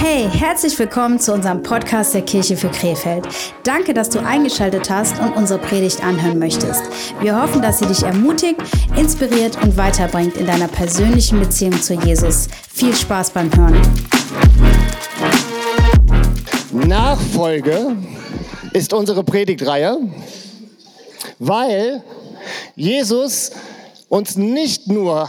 Hey, 0.00 0.30
herzlich 0.30 0.78
willkommen 0.78 1.18
zu 1.18 1.34
unserem 1.34 1.64
Podcast 1.64 2.14
der 2.14 2.22
Kirche 2.22 2.56
für 2.56 2.68
Krefeld. 2.68 3.26
Danke, 3.64 3.92
dass 3.92 4.08
du 4.08 4.20
eingeschaltet 4.20 4.88
hast 4.88 5.18
und 5.18 5.34
unsere 5.34 5.58
Predigt 5.58 6.04
anhören 6.04 6.38
möchtest. 6.38 6.84
Wir 7.20 7.42
hoffen, 7.42 7.60
dass 7.60 7.80
sie 7.80 7.86
dich 7.86 8.04
ermutigt, 8.04 8.60
inspiriert 8.96 9.60
und 9.60 9.76
weiterbringt 9.76 10.36
in 10.36 10.46
deiner 10.46 10.68
persönlichen 10.68 11.40
Beziehung 11.40 11.82
zu 11.82 11.94
Jesus. 11.94 12.46
Viel 12.72 12.94
Spaß 12.94 13.30
beim 13.30 13.50
Hören. 13.56 13.82
Nachfolge 16.70 17.96
ist 18.74 18.92
unsere 18.92 19.24
Predigtreihe, 19.24 19.98
weil 21.40 22.04
Jesus 22.76 23.50
uns 24.08 24.36
nicht 24.36 24.86
nur 24.86 25.28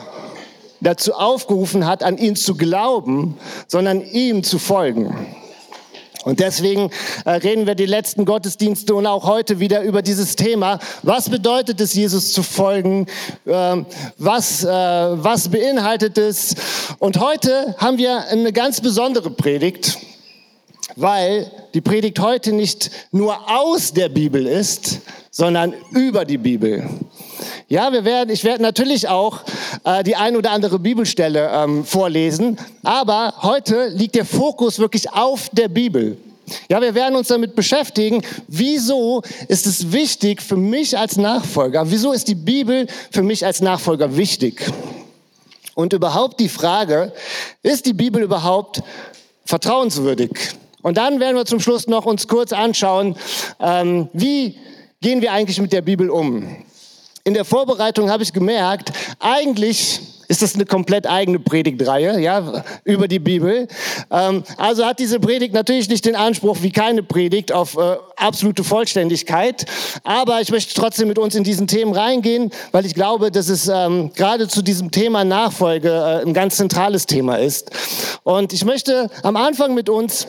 dazu 0.81 1.13
aufgerufen 1.13 1.85
hat, 1.85 2.03
an 2.03 2.17
ihn 2.17 2.35
zu 2.35 2.55
glauben, 2.55 3.37
sondern 3.67 4.01
ihm 4.01 4.43
zu 4.43 4.59
folgen. 4.59 5.15
Und 6.25 6.41
deswegen 6.41 6.91
äh, 7.23 7.31
reden 7.31 7.65
wir 7.65 7.75
die 7.75 7.85
letzten 7.85 8.25
Gottesdienste 8.25 8.93
und 8.93 9.07
auch 9.07 9.25
heute 9.25 9.59
wieder 9.59 9.83
über 9.83 10.01
dieses 10.01 10.35
Thema. 10.35 10.79
Was 11.01 11.29
bedeutet 11.29 11.79
es, 11.79 11.93
Jesus 11.93 12.33
zu 12.33 12.43
folgen? 12.43 13.07
Ähm, 13.47 13.85
was, 14.17 14.65
äh, 14.65 14.67
was 14.67 15.47
beinhaltet 15.47 16.17
es? 16.17 16.55
Und 16.99 17.21
heute 17.21 17.73
haben 17.77 17.97
wir 17.97 18.27
eine 18.27 18.51
ganz 18.51 18.81
besondere 18.81 19.29
Predigt, 19.29 19.97
weil 20.95 21.51
die 21.73 21.81
Predigt 21.81 22.19
heute 22.19 22.51
nicht 22.53 22.91
nur 23.11 23.37
aus 23.49 23.93
der 23.93 24.09
Bibel 24.09 24.45
ist, 24.45 24.99
sondern 25.31 25.73
über 25.91 26.25
die 26.25 26.37
Bibel. 26.37 26.89
Ja, 27.67 27.93
wir 27.93 28.03
werden, 28.03 28.31
ich 28.31 28.43
werde 28.43 28.63
natürlich 28.63 29.07
auch 29.07 29.41
äh, 29.83 30.03
die 30.03 30.15
ein 30.15 30.35
oder 30.35 30.51
andere 30.51 30.79
Bibelstelle 30.79 31.49
ähm, 31.53 31.85
vorlesen, 31.85 32.57
aber 32.83 33.35
heute 33.41 33.89
liegt 33.89 34.15
der 34.15 34.25
Fokus 34.25 34.79
wirklich 34.79 35.11
auf 35.11 35.49
der 35.51 35.67
Bibel. 35.67 36.17
Ja, 36.67 36.81
wir 36.81 36.95
werden 36.95 37.15
uns 37.15 37.27
damit 37.27 37.55
beschäftigen, 37.55 38.23
wieso 38.47 39.21
ist 39.47 39.67
es 39.67 39.91
wichtig 39.91 40.41
für 40.41 40.57
mich 40.57 40.97
als 40.97 41.17
Nachfolger, 41.17 41.89
wieso 41.91 42.11
ist 42.11 42.27
die 42.27 42.35
Bibel 42.35 42.87
für 43.11 43.23
mich 43.23 43.45
als 43.45 43.61
Nachfolger 43.61 44.17
wichtig? 44.17 44.65
Und 45.75 45.93
überhaupt 45.93 46.39
die 46.39 46.49
Frage, 46.49 47.13
ist 47.61 47.85
die 47.85 47.93
Bibel 47.93 48.23
überhaupt 48.23 48.81
vertrauenswürdig? 49.45 50.31
Und 50.81 50.97
dann 50.97 51.19
werden 51.19 51.35
wir 51.35 51.45
zum 51.45 51.59
Schluss 51.59 51.87
noch 51.87 52.05
uns 52.05 52.27
kurz 52.27 52.53
anschauen, 52.53 53.15
ähm, 53.59 54.09
wie 54.13 54.57
gehen 55.01 55.21
wir 55.21 55.31
eigentlich 55.31 55.59
mit 55.61 55.73
der 55.73 55.81
Bibel 55.81 56.09
um? 56.09 56.63
in 57.29 57.35
der 57.35 57.45
Vorbereitung 57.45 58.09
habe 58.09 58.23
ich 58.23 58.33
gemerkt, 58.33 58.91
eigentlich 59.19 59.99
ist 60.27 60.41
das 60.41 60.55
eine 60.55 60.65
komplett 60.65 61.07
eigene 61.07 61.39
Predigtreihe, 61.39 62.19
ja, 62.19 62.63
über 62.83 63.07
die 63.07 63.19
Bibel. 63.19 63.67
Ähm, 64.11 64.43
also 64.57 64.85
hat 64.85 64.97
diese 64.99 65.19
Predigt 65.19 65.53
natürlich 65.53 65.89
nicht 65.89 66.05
den 66.05 66.15
Anspruch 66.15 66.57
wie 66.61 66.71
keine 66.71 67.03
Predigt 67.03 67.51
auf 67.51 67.77
äh, 67.77 67.97
absolute 68.15 68.63
Vollständigkeit. 68.63 69.65
Aber 70.03 70.41
ich 70.41 70.51
möchte 70.51 70.73
trotzdem 70.73 71.07
mit 71.07 71.19
uns 71.19 71.35
in 71.35 71.43
diesen 71.43 71.67
Themen 71.67 71.93
reingehen, 71.93 72.51
weil 72.71 72.85
ich 72.85 72.95
glaube, 72.95 73.31
dass 73.31 73.49
es 73.49 73.67
ähm, 73.67 74.11
gerade 74.15 74.47
zu 74.47 74.63
diesem 74.63 74.89
Thema 74.89 75.23
Nachfolge 75.23 75.89
äh, 75.89 76.25
ein 76.25 76.33
ganz 76.33 76.57
zentrales 76.57 77.05
Thema 77.07 77.35
ist. 77.37 77.71
Und 78.23 78.53
ich 78.53 78.65
möchte 78.65 79.09
am 79.21 79.35
Anfang 79.35 79.75
mit 79.75 79.89
uns 79.89 80.27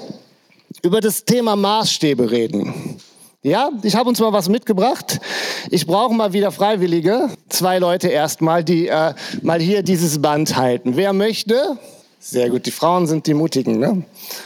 über 0.83 1.01
das 1.01 1.25
Thema 1.25 1.57
Maßstäbe 1.57 2.31
reden. 2.31 2.99
Ja, 3.43 3.71
ich 3.83 3.97
habe 3.97 4.09
uns 4.09 4.21
mal 4.21 4.33
was 4.35 4.51
mitgebracht. 4.51 5.19
Ich 5.71 5.87
brauche 5.87 6.13
mal 6.13 6.35
wieder 6.35 6.53
Freiwillige. 6.53 7.31
Zwei 7.49 7.79
Leute 7.79 8.09
erstmal, 8.09 8.63
die 8.63 8.89
äh, 8.89 9.15
mal 9.41 9.61
hier 9.61 9.83
dieses 9.83 10.21
Band 10.21 10.57
halten. 10.57 10.97
Wer 10.97 11.15
möchte? 11.15 11.79
Sehr 12.23 12.51
gut, 12.51 12.67
die 12.67 12.71
Frauen 12.71 13.07
sind 13.07 13.27
die 13.27 13.33
Mutigen, 13.33 13.79
ne? 13.79 14.05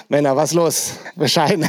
Männer, 0.09 0.37
was 0.37 0.53
los? 0.53 0.93
Bescheiden. 1.17 1.69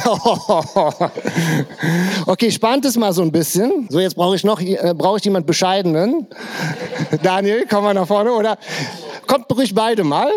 okay, 2.26 2.52
spannt 2.52 2.84
es 2.84 2.96
mal 2.96 3.12
so 3.12 3.22
ein 3.22 3.32
bisschen. 3.32 3.88
So, 3.90 3.98
jetzt 3.98 4.14
brauche 4.14 4.36
ich 4.36 4.44
noch, 4.44 4.60
äh, 4.60 4.94
brauche 4.96 5.18
ich 5.18 5.24
jemand 5.24 5.48
Bescheidenen. 5.48 6.28
Daniel, 7.24 7.66
komm 7.68 7.82
mal 7.82 7.92
nach 7.92 8.06
vorne, 8.06 8.30
oder? 8.30 8.56
Kommt 9.26 9.50
ruhig 9.50 9.74
beide 9.74 10.04
mal. 10.04 10.30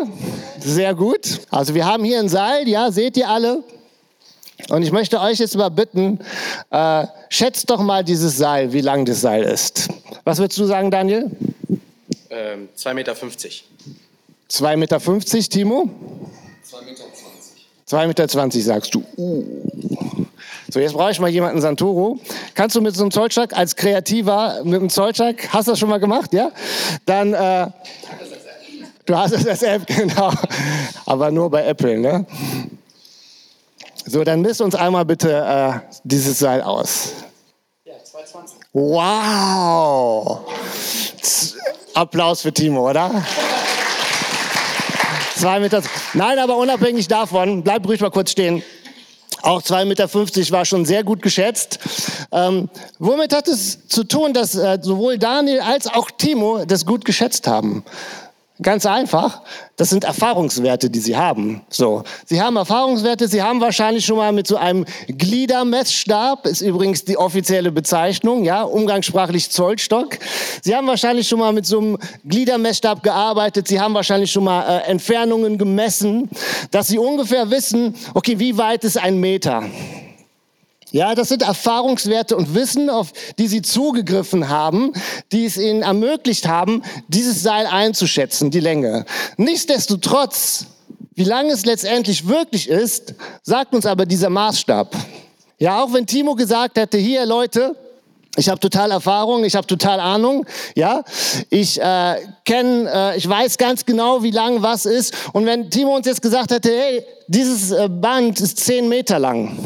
Sehr 0.59 0.95
gut. 0.95 1.41
Also 1.51 1.75
wir 1.75 1.85
haben 1.85 2.03
hier 2.03 2.17
ein 2.17 2.29
Seil, 2.29 2.67
ja, 2.67 2.91
seht 2.91 3.15
ihr 3.15 3.29
alle? 3.29 3.63
Und 4.67 4.83
ich 4.83 4.91
möchte 4.91 5.19
euch 5.19 5.39
jetzt 5.39 5.55
mal 5.55 5.69
bitten, 5.69 6.19
äh, 6.69 7.07
schätzt 7.29 7.69
doch 7.69 7.81
mal 7.81 8.03
dieses 8.03 8.37
Seil, 8.37 8.73
wie 8.73 8.81
lang 8.81 9.05
das 9.05 9.21
Seil 9.21 9.43
ist. 9.43 9.87
Was 10.25 10.37
würdest 10.39 10.59
du 10.59 10.65
sagen, 10.65 10.91
Daniel? 10.91 11.31
Ähm, 12.29 12.69
2,50 12.77 12.93
Meter. 12.93 13.13
2,50 13.13 14.75
Meter, 14.77 14.99
Timo? 15.49 15.89
2,20 16.69 16.85
Meter. 16.85 17.03
2,20 17.87 18.07
Meter 18.07 18.61
sagst 18.61 18.93
du. 18.93 19.03
Uh. 19.17 19.43
So, 20.71 20.79
jetzt 20.79 20.93
brauche 20.93 21.09
ich 21.09 21.19
mal 21.19 21.29
jemanden 21.29 21.61
Santoro. 21.61 22.19
Kannst 22.53 22.75
du 22.75 22.81
mit 22.81 22.95
so 22.95 23.01
einem 23.01 23.11
Zollstock 23.11 23.53
als 23.53 23.75
Kreativer 23.75 24.61
mit 24.63 24.79
einem 24.79 24.89
Zollstock, 24.89 25.35
hast 25.51 25.67
du 25.67 25.71
das 25.71 25.79
schon 25.79 25.89
mal 25.89 25.99
gemacht, 25.99 26.31
ja? 26.31 26.51
Dann, 27.05 27.33
äh, 27.33 27.67
du 29.05 29.17
hast 29.17 29.31
es 29.31 29.47
als 29.47 29.63
App, 29.63 29.87
genau. 29.87 30.31
Aber 31.07 31.31
nur 31.31 31.49
bei 31.49 31.65
Apple, 31.65 31.97
ne? 31.97 32.25
So, 34.05 34.23
dann 34.23 34.41
misst 34.41 34.61
uns 34.61 34.75
einmal 34.75 35.05
bitte 35.05 35.31
äh, 35.31 35.79
dieses 36.03 36.39
Seil 36.39 36.61
aus. 36.61 37.13
Ja, 37.85 37.93
220. 38.03 38.59
Wow! 38.73 40.39
Applaus 41.93 42.41
für 42.41 42.53
Timo, 42.53 42.89
oder? 42.89 43.23
Zwei 45.35 45.59
Meter. 45.59 45.81
Nein, 46.13 46.39
aber 46.39 46.57
unabhängig 46.57 47.07
davon, 47.07 47.63
bleib 47.63 47.87
ruhig 47.87 48.01
mal 48.01 48.11
kurz 48.11 48.31
stehen. 48.31 48.63
Auch 49.41 49.61
2,50 49.61 49.85
Meter 49.85 50.51
war 50.51 50.65
schon 50.65 50.85
sehr 50.85 51.03
gut 51.03 51.21
geschätzt. 51.21 51.79
Ähm, 52.31 52.69
womit 52.99 53.33
hat 53.33 53.47
es 53.47 53.87
zu 53.87 54.03
tun, 54.03 54.33
dass 54.33 54.55
äh, 54.55 54.79
sowohl 54.81 55.17
Daniel 55.17 55.61
als 55.61 55.87
auch 55.87 56.11
Timo 56.11 56.65
das 56.65 56.85
gut 56.85 57.05
geschätzt 57.05 57.47
haben? 57.47 57.85
Ganz 58.61 58.85
einfach. 58.85 59.41
Das 59.77 59.89
sind 59.89 60.03
Erfahrungswerte, 60.03 60.89
die 60.89 60.99
Sie 60.99 61.15
haben. 61.15 61.61
So. 61.69 62.03
Sie 62.25 62.41
haben 62.41 62.57
Erfahrungswerte. 62.57 63.29
Sie 63.29 63.41
haben 63.41 63.61
wahrscheinlich 63.61 64.05
schon 64.05 64.17
mal 64.17 64.33
mit 64.33 64.47
so 64.47 64.57
einem 64.57 64.85
Gliedermessstab, 65.07 66.45
ist 66.45 66.59
übrigens 66.59 67.05
die 67.05 67.15
offizielle 67.15 67.71
Bezeichnung, 67.71 68.43
ja, 68.43 68.63
umgangssprachlich 68.63 69.49
Zollstock. 69.49 70.17
Sie 70.61 70.75
haben 70.75 70.87
wahrscheinlich 70.87 71.29
schon 71.29 71.39
mal 71.39 71.53
mit 71.53 71.65
so 71.65 71.79
einem 71.79 71.97
Gliedermessstab 72.25 73.01
gearbeitet. 73.01 73.69
Sie 73.69 73.79
haben 73.79 73.93
wahrscheinlich 73.93 74.29
schon 74.29 74.43
mal 74.43 74.63
äh, 74.63 74.89
Entfernungen 74.89 75.57
gemessen, 75.57 76.29
dass 76.71 76.87
Sie 76.87 76.97
ungefähr 76.97 77.49
wissen, 77.51 77.95
okay, 78.13 78.39
wie 78.39 78.57
weit 78.57 78.83
ist 78.83 78.97
ein 78.97 79.19
Meter? 79.19 79.63
Ja, 80.91 81.13
das 81.13 81.29
sind 81.29 81.43
Erfahrungswerte 81.43 82.35
und 82.35 82.55
Wissen, 82.55 82.89
auf 82.89 83.13
die 83.37 83.47
sie 83.47 83.61
zugegriffen 83.61 84.49
haben, 84.49 84.93
die 85.31 85.45
es 85.45 85.57
ihnen 85.57 85.83
ermöglicht 85.83 86.47
haben, 86.47 86.81
dieses 87.07 87.43
Seil 87.43 87.67
einzuschätzen, 87.67 88.49
die 88.49 88.59
Länge. 88.59 89.05
Nichtsdestotrotz, 89.37 90.65
wie 91.13 91.25
lang 91.25 91.51
es 91.51 91.65
letztendlich 91.65 92.27
wirklich 92.27 92.67
ist, 92.67 93.13
sagt 93.43 93.75
uns 93.75 93.85
aber 93.85 94.07
dieser 94.07 94.31
Maßstab. 94.31 94.95
Ja, 95.59 95.83
auch 95.83 95.93
wenn 95.93 96.07
Timo 96.07 96.33
gesagt 96.33 96.77
hätte, 96.77 96.97
hier 96.97 97.25
Leute, 97.25 97.75
ich 98.35 98.49
habe 98.49 98.59
total 98.59 98.91
Erfahrung, 98.91 99.43
ich 99.43 99.55
habe 99.55 99.67
total 99.67 99.99
Ahnung, 99.99 100.45
ja. 100.73 101.03
Ich 101.49 101.79
äh, 101.81 102.15
kenne, 102.45 102.89
äh, 102.91 103.17
ich 103.17 103.27
weiß 103.27 103.57
ganz 103.57 103.85
genau, 103.85 104.23
wie 104.23 104.31
lang 104.31 104.61
was 104.61 104.85
ist. 104.85 105.13
Und 105.33 105.45
wenn 105.45 105.69
Timo 105.69 105.95
uns 105.95 106.07
jetzt 106.07 106.21
gesagt 106.21 106.51
hätte, 106.51 106.69
hey, 106.69 107.03
dieses 107.27 107.71
äh, 107.71 107.89
Band 107.89 108.39
ist 108.39 108.57
zehn 108.57 108.87
Meter 108.87 109.19
lang, 109.19 109.57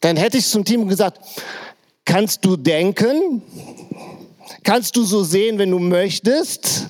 dann 0.00 0.16
hätte 0.16 0.38
ich 0.38 0.46
zum 0.46 0.64
Team 0.64 0.88
gesagt, 0.88 1.20
kannst 2.04 2.44
du 2.44 2.56
denken? 2.56 3.42
Kannst 4.62 4.96
du 4.96 5.04
so 5.04 5.22
sehen, 5.22 5.58
wenn 5.58 5.70
du 5.70 5.78
möchtest? 5.78 6.88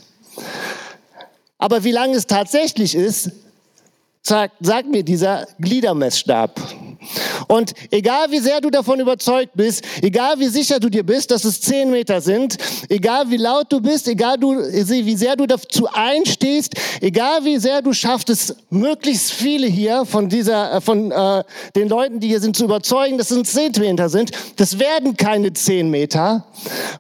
Aber 1.59 1.85
wie 1.85 1.93
lang 1.93 2.15
es 2.15 2.27
tatsächlich 2.27 2.95
ist, 2.95 3.31
sagt, 4.23 4.55
sagt 4.61 4.89
mir 4.89 5.03
dieser 5.03 5.47
Gliedermessstab. 5.59 6.61
Und 7.49 7.73
egal 7.91 8.31
wie 8.31 8.39
sehr 8.39 8.61
du 8.61 8.71
davon 8.71 9.01
überzeugt 9.01 9.53
bist, 9.55 9.85
egal 10.03 10.39
wie 10.39 10.49
sicher 10.49 10.79
du 10.79 10.89
dir 10.89 11.05
bist, 11.05 11.31
dass 11.31 11.45
es 11.45 11.61
zehn 11.61 11.91
Meter 11.91 12.21
sind, 12.21 12.57
egal 12.89 13.31
wie 13.31 13.37
laut 13.37 13.73
du 13.73 13.81
bist, 13.81 14.09
egal 14.09 14.37
du, 14.39 14.57
wie 14.57 15.17
sehr 15.17 15.37
du 15.37 15.47
dazu 15.47 15.89
einstehst, 15.93 16.75
egal 17.01 17.45
wie 17.45 17.59
sehr 17.59 17.83
du 17.83 17.93
schaffst 17.93 18.31
es, 18.31 18.55
möglichst 18.71 19.33
viele 19.33 19.67
hier 19.67 20.05
von 20.05 20.29
dieser, 20.29 20.75
äh, 20.75 20.81
von 20.81 21.11
äh, 21.11 21.45
den 21.75 21.89
Leuten, 21.89 22.21
die 22.21 22.29
hier 22.29 22.41
sind, 22.41 22.57
zu 22.57 22.65
überzeugen, 22.65 23.19
dass 23.19 23.31
es 23.31 23.53
zehn 23.53 23.73
Meter 23.79 24.09
sind, 24.09 24.31
das 24.57 24.79
werden 24.79 25.17
keine 25.17 25.53
zehn 25.53 25.91
Meter, 25.91 26.45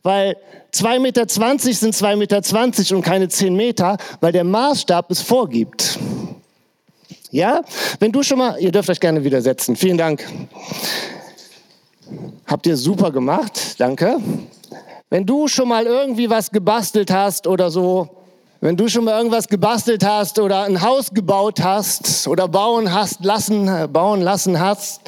weil 0.03 0.37
2,20 0.73 0.99
Meter 1.01 1.27
sind 1.27 1.95
2,20 1.95 2.17
Meter 2.17 2.97
und 2.97 3.03
keine 3.03 3.29
10 3.29 3.55
Meter, 3.55 3.97
weil 4.21 4.33
der 4.33 4.45
Maßstab 4.45 5.11
es 5.11 5.21
vorgibt. 5.21 5.99
Ja? 7.31 7.63
Wenn 7.99 8.13
du 8.13 8.23
schon 8.23 8.39
mal, 8.39 8.59
ihr 8.61 8.73
dürft 8.73 8.91
euch 8.91 9.01
gerne 9.01 9.23
widersetzen. 9.25 9.77
Vielen 9.77 9.99
Dank. 9.99 10.27
Habt 12.47 12.67
ihr 12.67 12.77
super 12.77 13.11
gemacht. 13.11 13.77
Danke. 13.79 14.17
Wenn 15.09 15.27
du 15.27 15.49
schon 15.49 15.69
mal 15.69 15.87
irgendwie 15.87 16.31
was 16.31 16.51
gebastelt 16.51 17.11
hast 17.11 17.47
oder 17.47 17.71
so, 17.71 18.09
wenn 18.61 18.77
du 18.77 18.89
schon 18.89 19.05
mal 19.05 19.17
irgendwas 19.17 19.49
gebastelt 19.49 20.05
hast 20.05 20.39
oder 20.39 20.65
ein 20.65 20.83
Haus 20.83 21.11
gebaut 21.13 21.61
hast 21.63 22.29
oder 22.29 22.47
bauen 22.47 22.93
hast 22.93 23.25
lassen, 23.25 23.69
äh, 23.69 23.89
bauen 23.91 24.21
lassen 24.21 24.61
hast, 24.61 25.01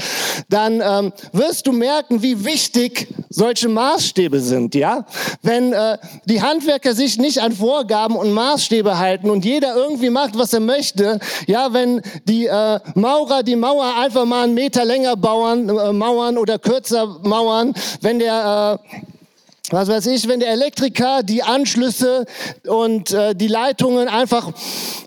dann 0.48 0.80
ähm, 0.80 1.12
wirst 1.32 1.66
du 1.66 1.72
merken, 1.72 2.22
wie 2.22 2.44
wichtig 2.44 3.08
solche 3.28 3.68
Maßstäbe 3.68 4.40
sind, 4.40 4.74
ja? 4.74 5.04
Wenn 5.42 5.72
äh, 5.72 5.98
die 6.24 6.40
Handwerker 6.40 6.94
sich 6.94 7.18
nicht 7.18 7.42
an 7.42 7.52
Vorgaben 7.52 8.16
und 8.16 8.32
Maßstäbe 8.32 8.98
halten 8.98 9.28
und 9.30 9.44
jeder 9.44 9.74
irgendwie 9.76 10.10
macht, 10.10 10.38
was 10.38 10.52
er 10.54 10.60
möchte, 10.60 11.18
ja, 11.46 11.72
wenn 11.72 12.00
die 12.24 12.46
äh, 12.46 12.80
Maurer 12.94 13.42
die 13.42 13.56
Mauer 13.56 13.96
einfach 13.98 14.24
mal 14.24 14.44
einen 14.44 14.54
Meter 14.54 14.84
länger 14.84 15.16
bauen, 15.16 15.68
äh, 15.68 15.92
mauern 15.92 16.38
oder 16.38 16.58
kürzer 16.58 17.18
mauern, 17.22 17.74
wenn 18.00 18.18
der 18.18 18.80
äh, 18.80 19.11
was 19.72 19.88
weiß 19.88 20.06
ich, 20.06 20.28
wenn 20.28 20.40
der 20.40 20.50
Elektriker 20.50 21.22
die 21.22 21.42
Anschlüsse 21.42 22.26
und 22.66 23.12
äh, 23.12 23.34
die 23.34 23.48
Leitungen 23.48 24.06
einfach 24.08 24.52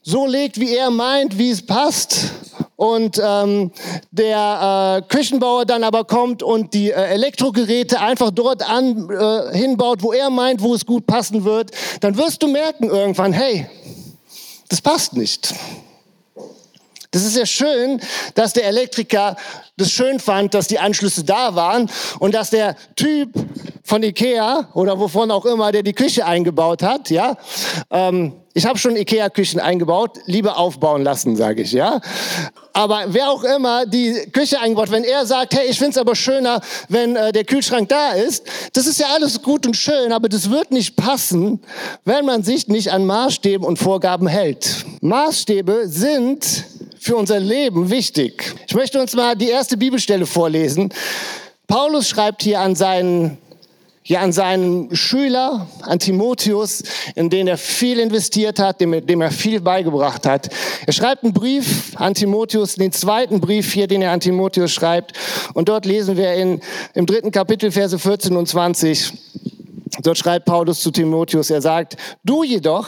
so 0.02 0.26
legt, 0.26 0.60
wie 0.60 0.76
er 0.76 0.90
meint, 0.90 1.38
wie 1.38 1.52
es 1.52 1.66
passt, 1.66 2.32
und 2.78 3.22
ähm, 3.24 3.72
der 4.12 5.00
äh, 5.00 5.08
Küchenbauer 5.08 5.66
dann 5.66 5.84
aber 5.84 6.04
kommt 6.04 6.44
und 6.44 6.74
die 6.74 6.92
äh, 6.92 6.96
Elektrogeräte 6.96 8.02
einfach 8.02 8.32
dort 8.32 8.68
an, 8.68 9.10
äh, 9.10 9.58
hinbaut, 9.58 10.04
wo 10.04 10.12
er 10.12 10.30
meint, 10.30 10.62
wo 10.62 10.76
es 10.76 10.86
gut 10.86 11.08
passen 11.08 11.46
wird, 11.46 11.72
dann 12.02 12.18
wirst 12.18 12.44
du 12.44 12.48
merken 12.48 12.90
irgendwann, 12.90 13.32
hey, 13.32 13.70
das 14.68 14.82
passt 14.82 15.14
nicht. 15.14 15.54
Das 17.12 17.24
ist 17.24 17.38
ja 17.38 17.46
schön, 17.46 18.02
dass 18.34 18.52
der 18.52 18.66
Elektriker 18.66 19.38
das 19.78 19.92
schön 19.92 20.20
fand, 20.20 20.54
dass 20.54 20.68
die 20.68 20.80
Anschlüsse 20.80 21.24
da 21.24 21.56
waren 21.56 21.90
und 22.20 22.36
dass 22.36 22.50
der 22.50 22.76
Typ 22.98 23.30
von 23.86 24.02
Ikea 24.02 24.70
oder 24.74 25.00
wovon 25.00 25.30
auch 25.30 25.46
immer, 25.46 25.72
der 25.72 25.84
die 25.84 25.94
Küche 25.94 26.26
eingebaut 26.26 26.82
hat, 26.82 27.12
ja, 27.12 27.38
ähm, 27.92 28.34
ich 28.58 28.66
habe 28.66 28.80
schon 28.80 28.96
Ikea-Küchen 28.96 29.60
eingebaut, 29.60 30.18
lieber 30.26 30.58
aufbauen 30.58 31.04
lassen, 31.04 31.36
sage 31.36 31.62
ich, 31.62 31.74
ja. 31.74 32.00
Aber 32.74 33.04
wer 33.08 33.30
auch 33.30 33.44
immer 33.44 33.86
die 33.86 34.14
Küche 34.32 34.60
eingebaut, 34.60 34.92
wenn 34.92 35.04
er 35.04 35.26
sagt, 35.26 35.54
hey, 35.56 35.68
ich 35.70 35.78
finde 35.78 35.92
es 35.92 35.98
aber 35.98 36.16
schöner, 36.16 36.62
wenn 36.90 37.16
äh, 37.16 37.32
der 37.32 37.44
Kühlschrank 37.44 37.90
da 37.90 38.14
ist, 38.14 38.46
das 38.74 38.88
ist 38.88 39.00
ja 39.00 39.08
alles 39.14 39.42
gut 39.42 39.68
und 39.68 39.76
schön, 39.76 40.12
aber 40.12 40.30
das 40.30 40.50
wird 40.50 40.72
nicht 40.72 40.96
passen, 40.96 41.60
wenn 42.06 42.26
man 42.26 42.44
sich 42.44 42.68
nicht 42.70 42.92
an 42.92 43.06
Maßstäben 43.06 43.68
und 43.68 43.78
Vorgaben 43.78 44.28
hält. 44.28 44.86
Maßstäbe 45.02 45.84
sind 45.86 46.66
für 46.98 47.18
unser 47.18 47.40
Leben 47.40 47.92
wichtig. 47.92 48.56
Ich 48.68 48.74
möchte 48.74 49.00
uns 49.00 49.14
mal 49.16 49.36
die 49.36 49.50
erste 49.50 49.78
Bibelstelle 49.78 50.26
vorlesen. 50.26 50.92
Paulus 51.68 52.08
schreibt 52.08 52.42
hier 52.42 52.62
an 52.62 52.76
seinen 52.76 53.38
ja, 54.08 54.22
an 54.22 54.32
seinen 54.32 54.96
Schüler, 54.96 55.68
an 55.82 55.98
Timotheus, 55.98 56.84
in 57.16 57.32
den 57.32 57.48
er 57.48 57.58
viel 57.58 58.00
investiert 58.00 58.60
hat, 58.60 58.80
dem, 58.80 59.06
dem 59.06 59.22
er 59.22 59.32
viel 59.32 59.60
beigebracht 59.60 60.28
hat. 60.28 60.50
Er 60.86 60.94
schreibt 60.94 61.24
einen 61.24 61.34
Brief 61.34 61.94
an 61.96 62.14
Timotheus, 62.14 62.76
den 62.76 62.92
zweiten 62.92 63.42
Brief 63.42 63.74
hier, 63.74 63.88
den 63.88 64.04
er 64.04 64.12
an 64.12 64.20
Timotheus 64.20 64.72
schreibt. 64.72 65.14
Und 65.56 65.70
dort 65.70 65.88
lesen 65.88 66.18
wir 66.18 66.36
in, 66.36 66.62
im 66.94 67.08
dritten 67.08 67.32
Kapitel, 67.32 67.72
Verse 67.72 67.98
14 67.98 68.36
und 68.36 68.48
20. 68.48 69.12
Dort 70.04 70.18
schreibt 70.20 70.46
Paulus 70.46 70.82
zu 70.82 70.92
Timotheus, 70.92 71.50
er 71.50 71.62
sagt, 71.62 71.98
du 72.24 72.44
jedoch 72.44 72.88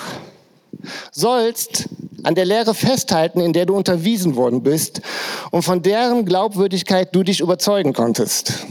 sollst 1.11 1.89
an 2.23 2.35
der 2.35 2.45
Lehre 2.45 2.75
festhalten, 2.75 3.39
in 3.39 3.53
der 3.53 3.65
du 3.65 3.75
unterwiesen 3.75 4.35
worden 4.35 4.61
bist 4.61 5.01
und 5.49 5.63
von 5.63 5.81
deren 5.81 6.25
Glaubwürdigkeit 6.25 7.15
du 7.15 7.23
dich 7.23 7.39
überzeugen 7.39 7.93
konntest. 7.93 8.67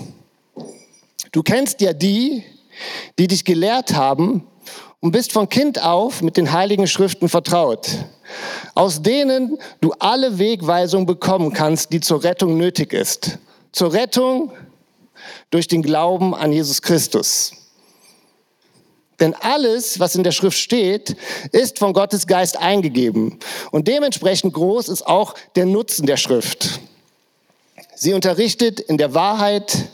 Du 1.37 1.43
kennst 1.43 1.83
ja 1.83 1.93
die, 1.93 2.45
die 3.19 3.27
dich 3.27 3.45
gelehrt 3.45 3.93
haben 3.93 4.47
und 5.01 5.13
bist 5.13 5.33
von 5.33 5.51
Kind 5.51 5.83
auf 5.83 6.23
mit 6.23 6.39
den 6.39 6.51
heiligen 6.51 6.87
Schriften 6.87 7.29
vertraut, 7.29 7.91
aus 8.75 9.03
denen 9.03 9.59
du 9.83 9.93
alle 9.99 10.39
Wegweisung 10.39 11.05
bekommen 11.05 11.53
kannst, 11.53 11.93
die 11.93 12.01
zur 12.01 12.25
Rettung 12.25 12.57
nötig 12.57 12.95
ist. 12.95 13.37
Zur 13.71 13.93
Rettung 13.93 14.51
durch 15.51 15.69
den 15.69 15.83
Glauben 15.83 16.35
an 16.35 16.55
Jesus 16.55 16.81
Christus. 16.81 17.53
Denn 19.21 19.35
alles, 19.35 20.01
was 20.01 20.15
in 20.15 20.25
der 20.25 20.33
Schrift 20.33 20.57
steht, 20.57 21.17
ist 21.53 21.79
von 21.79 21.93
Gottes 21.93 22.27
Geist 22.27 22.57
eingegeben. 22.57 23.39
Und 23.73 23.89
dementsprechend 23.89 24.55
groß 24.55 24.89
ist 24.89 25.07
auch 25.07 25.35
der 25.55 25.67
Nutzen 25.67 26.07
der 26.07 26.17
Schrift. 26.17 26.81
Sie 27.95 28.15
unterrichtet 28.15 28.81
in 28.81 28.97
der 28.97 29.13
Wahrheit, 29.13 29.91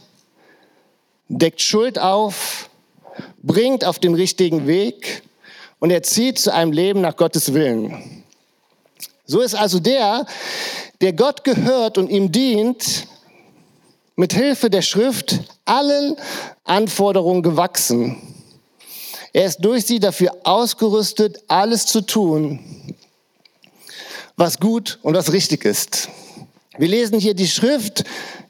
deckt 1.39 1.63
Schuld 1.63 1.99
auf, 1.99 2.69
bringt 3.43 3.85
auf 3.85 3.99
den 3.99 4.15
richtigen 4.15 4.67
Weg 4.67 5.23
und 5.79 5.91
erzieht 5.91 6.39
zu 6.39 6.53
einem 6.53 6.73
Leben 6.73 7.01
nach 7.01 7.17
Gottes 7.17 7.55
Willen. 7.55 8.25
So 9.25 9.41
ist 9.41 9.55
also 9.55 9.81
der, 9.81 10.27
der 11.01 11.13
Gott 11.13 11.45
gehört 11.45 11.97
und 11.99 12.11
ihm 12.11 12.31
dient, 12.31 13.07
mit 14.15 14.35
Hilfe 14.35 14.69
der 14.69 14.83
Schrift 14.83 15.41
allen 15.65 16.17
Anforderungen 16.65 17.43
gewachsen. 17.43 18.17
Er 19.33 19.47
ist 19.47 19.59
durch 19.61 19.87
sie 19.87 19.99
dafür 19.99 20.37
ausgerüstet, 20.45 21.43
alles 21.49 21.87
zu 21.87 22.03
tun, 22.03 22.95
was 24.37 24.61
gut 24.61 24.99
und 25.03 25.15
was 25.15 25.33
richtig 25.33 25.65
ist. 25.65 26.11
Wir 26.77 26.89
lesen 26.89 27.19
hier, 27.19 27.33
die 27.33 27.49
Schrift 27.49 28.05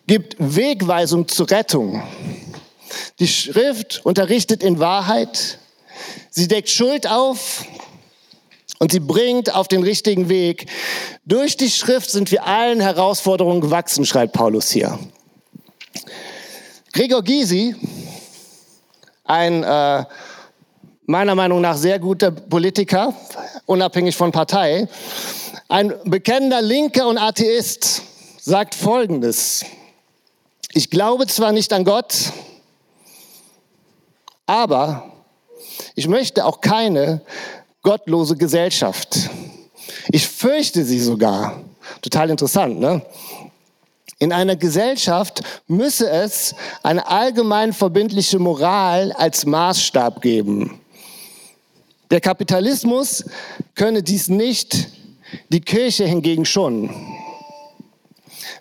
gibt 0.08 0.34
Wegweisung 0.38 1.28
zur 1.28 1.48
Rettung. 1.50 2.02
Die 3.18 3.28
Schrift 3.28 4.00
unterrichtet 4.04 4.62
in 4.62 4.78
Wahrheit, 4.78 5.58
sie 6.30 6.48
deckt 6.48 6.68
Schuld 6.68 7.06
auf 7.06 7.64
und 8.78 8.92
sie 8.92 9.00
bringt 9.00 9.54
auf 9.54 9.68
den 9.68 9.82
richtigen 9.82 10.28
Weg. 10.28 10.66
Durch 11.24 11.56
die 11.56 11.70
Schrift 11.70 12.10
sind 12.10 12.30
wir 12.30 12.46
allen 12.46 12.80
Herausforderungen 12.80 13.60
gewachsen, 13.60 14.04
schreibt 14.04 14.32
Paulus 14.32 14.70
hier. 14.70 14.98
Gregor 16.92 17.22
Gysi, 17.22 17.74
ein 19.24 19.62
äh, 19.62 20.04
meiner 21.06 21.34
Meinung 21.34 21.60
nach 21.60 21.76
sehr 21.76 21.98
guter 21.98 22.30
Politiker, 22.30 23.14
unabhängig 23.66 24.16
von 24.16 24.32
Partei, 24.32 24.88
ein 25.68 25.94
bekennender 26.04 26.60
Linker 26.60 27.06
und 27.06 27.18
Atheist, 27.18 28.02
sagt 28.40 28.74
Folgendes. 28.74 29.64
Ich 30.72 30.90
glaube 30.90 31.26
zwar 31.28 31.52
nicht 31.52 31.72
an 31.72 31.84
Gott, 31.84 32.32
aber 34.52 35.10
ich 35.94 36.08
möchte 36.08 36.44
auch 36.44 36.60
keine 36.60 37.22
gottlose 37.82 38.36
Gesellschaft. 38.36 39.30
Ich 40.10 40.28
fürchte 40.28 40.84
sie 40.84 41.00
sogar. 41.00 41.64
Total 42.02 42.28
interessant, 42.28 42.78
ne? 42.78 43.00
In 44.18 44.30
einer 44.30 44.54
Gesellschaft 44.54 45.42
müsse 45.66 46.08
es 46.10 46.54
eine 46.82 47.08
allgemein 47.08 47.72
verbindliche 47.72 48.38
Moral 48.38 49.12
als 49.12 49.46
Maßstab 49.46 50.20
geben. 50.20 50.78
Der 52.10 52.20
Kapitalismus 52.20 53.24
könne 53.74 54.02
dies 54.02 54.28
nicht, 54.28 54.88
die 55.48 55.62
Kirche 55.62 56.04
hingegen 56.04 56.44
schon. 56.44 56.90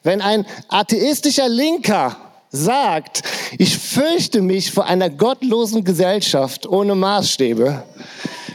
Wenn 0.03 0.21
ein 0.21 0.45
atheistischer 0.69 1.49
Linker 1.49 2.30
sagt, 2.51 3.23
ich 3.57 3.77
fürchte 3.77 4.41
mich 4.41 4.71
vor 4.71 4.85
einer 4.85 5.09
gottlosen 5.09 5.83
Gesellschaft 5.83 6.67
ohne 6.67 6.95
Maßstäbe. 6.95 7.83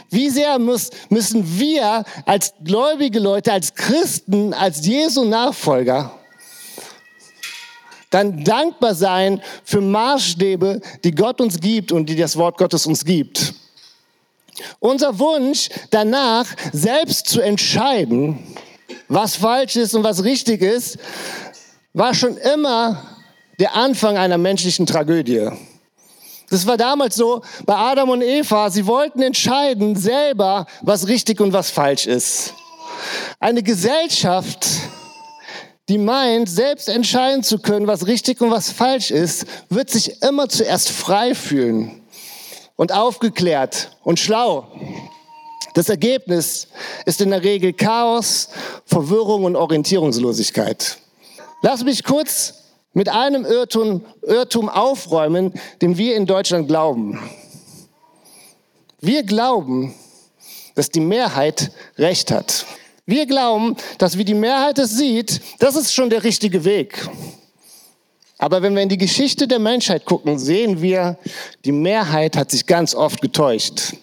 Wie 0.09 0.29
sehr 0.29 0.57
muss, 0.59 0.91
müssen 1.09 1.59
wir 1.59 2.05
als 2.25 2.53
gläubige 2.63 3.19
Leute, 3.19 3.51
als 3.51 3.73
Christen, 3.73 4.53
als 4.53 4.85
Jesu 4.85 5.25
Nachfolger 5.25 6.11
dann 8.09 8.43
dankbar 8.43 8.95
sein 8.95 9.41
für 9.63 9.81
Maßstäbe, 9.81 10.81
die 11.03 11.11
Gott 11.11 11.41
uns 11.41 11.59
gibt 11.59 11.91
und 11.91 12.07
die 12.07 12.15
das 12.15 12.37
Wort 12.37 12.57
Gottes 12.57 12.85
uns 12.85 13.03
gibt. 13.03 13.53
Unser 14.79 15.19
Wunsch 15.19 15.69
danach, 15.91 16.47
selbst 16.71 17.27
zu 17.27 17.41
entscheiden, 17.41 18.55
was 19.07 19.35
falsch 19.35 19.75
ist 19.75 19.93
und 19.93 20.03
was 20.03 20.23
richtig 20.23 20.61
ist, 20.61 20.97
war 21.93 22.13
schon 22.13 22.37
immer 22.37 23.16
der 23.59 23.75
Anfang 23.75 24.17
einer 24.17 24.37
menschlichen 24.37 24.85
Tragödie. 24.85 25.49
Das 26.49 26.65
war 26.65 26.77
damals 26.77 27.15
so 27.15 27.41
bei 27.65 27.75
Adam 27.75 28.09
und 28.09 28.21
Eva. 28.21 28.69
Sie 28.69 28.85
wollten 28.85 29.21
entscheiden 29.21 29.95
selber, 29.95 30.65
was 30.81 31.07
richtig 31.07 31.41
und 31.41 31.51
was 31.51 31.69
falsch 31.69 32.07
ist. 32.07 32.53
Eine 33.39 33.63
Gesellschaft, 33.63 34.65
die 35.89 35.97
meint, 35.97 36.49
selbst 36.49 36.87
entscheiden 36.87 37.43
zu 37.43 37.59
können, 37.59 37.87
was 37.87 38.07
richtig 38.07 38.41
und 38.41 38.51
was 38.51 38.71
falsch 38.71 39.11
ist, 39.11 39.45
wird 39.69 39.89
sich 39.89 40.21
immer 40.21 40.47
zuerst 40.47 40.89
frei 40.89 41.35
fühlen 41.35 42.01
und 42.75 42.93
aufgeklärt 42.93 43.97
und 44.03 44.19
schlau. 44.19 44.67
Das 45.73 45.89
Ergebnis 45.89 46.67
ist 47.05 47.21
in 47.21 47.29
der 47.29 47.43
Regel 47.43 47.73
Chaos, 47.73 48.49
Verwirrung 48.85 49.43
und 49.43 49.55
Orientierungslosigkeit. 49.55 50.97
Lass 51.61 51.83
mich 51.83 52.03
kurz 52.03 52.66
mit 52.97 53.09
einem 53.09 53.45
Irrtum, 53.45 54.03
Irrtum 54.23 54.69
aufräumen, 54.69 55.53
den 55.83 55.99
wir 55.99 56.15
in 56.15 56.25
Deutschland 56.25 56.67
glauben. 56.67 57.19
Wir 58.99 59.21
glauben, 59.21 59.93
dass 60.73 60.89
die 60.89 60.99
Mehrheit 60.99 61.71
recht 61.99 62.31
hat. 62.31 62.65
Wir 63.05 63.27
glauben, 63.27 63.77
dass 63.99 64.17
wie 64.17 64.25
die 64.25 64.33
Mehrheit 64.33 64.79
es 64.79 64.97
sieht, 64.97 65.41
das 65.59 65.75
ist 65.75 65.93
schon 65.93 66.09
der 66.09 66.23
richtige 66.23 66.65
Weg. 66.65 67.07
Aber 68.39 68.63
wenn 68.63 68.73
wir 68.73 68.81
in 68.81 68.89
die 68.89 68.97
Geschichte 68.97 69.47
der 69.47 69.59
Menschheit 69.59 70.03
gucken, 70.03 70.39
sehen 70.39 70.81
wir, 70.81 71.19
die 71.65 71.71
Mehrheit 71.71 72.35
hat 72.35 72.49
sich 72.49 72.65
ganz 72.65 72.95
oft 72.95 73.21
getäuscht. 73.21 73.93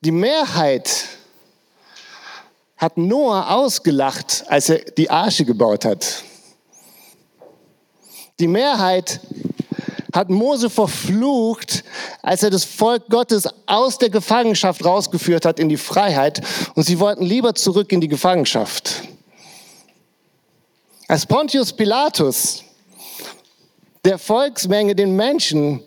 Die 0.00 0.10
Mehrheit 0.10 1.04
hat 2.76 2.96
Noah 2.96 3.48
ausgelacht, 3.52 4.42
als 4.48 4.70
er 4.70 4.78
die 4.80 5.08
Arche 5.08 5.44
gebaut 5.44 5.84
hat. 5.84 6.24
Die 8.42 8.48
Mehrheit 8.48 9.20
hat 10.12 10.28
Mose 10.28 10.68
verflucht, 10.68 11.84
als 12.22 12.42
er 12.42 12.50
das 12.50 12.64
Volk 12.64 13.08
Gottes 13.08 13.48
aus 13.66 13.98
der 13.98 14.10
Gefangenschaft 14.10 14.84
rausgeführt 14.84 15.44
hat 15.44 15.60
in 15.60 15.68
die 15.68 15.76
Freiheit 15.76 16.40
und 16.74 16.82
sie 16.82 16.98
wollten 16.98 17.24
lieber 17.24 17.54
zurück 17.54 17.92
in 17.92 18.00
die 18.00 18.08
Gefangenschaft. 18.08 19.02
Als 21.06 21.24
Pontius 21.24 21.72
Pilatus 21.72 22.64
der 24.04 24.18
Volksmenge, 24.18 24.96
den 24.96 25.14
Menschen, 25.14 25.80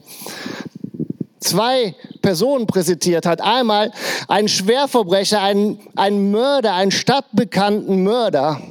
zwei 1.42 1.94
Personen 2.22 2.68
präsentiert 2.68 3.26
hat. 3.26 3.42
Einmal 3.42 3.92
einen 4.30 4.48
Schwerverbrecher, 4.48 5.42
einen, 5.42 5.78
einen 5.98 6.32
Mörder, 6.32 6.74
einen 6.74 6.92
stadtbekannten 6.92 8.02
Mörder. 8.02 8.62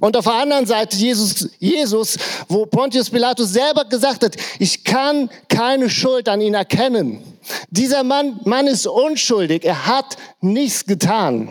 Und 0.00 0.16
auf 0.16 0.24
der 0.24 0.34
anderen 0.34 0.66
Seite 0.66 0.96
Jesus, 0.96 1.48
Jesus, 1.58 2.16
wo 2.48 2.64
Pontius 2.66 3.10
Pilatus 3.10 3.50
selber 3.50 3.84
gesagt 3.84 4.24
hat, 4.24 4.36
ich 4.58 4.82
kann 4.82 5.28
keine 5.48 5.90
Schuld 5.90 6.28
an 6.28 6.40
ihn 6.40 6.54
erkennen. 6.54 7.22
Dieser 7.70 8.02
Mann, 8.02 8.40
Mann 8.44 8.66
ist 8.66 8.86
unschuldig, 8.86 9.64
er 9.64 9.86
hat 9.86 10.16
nichts 10.40 10.86
getan. 10.86 11.48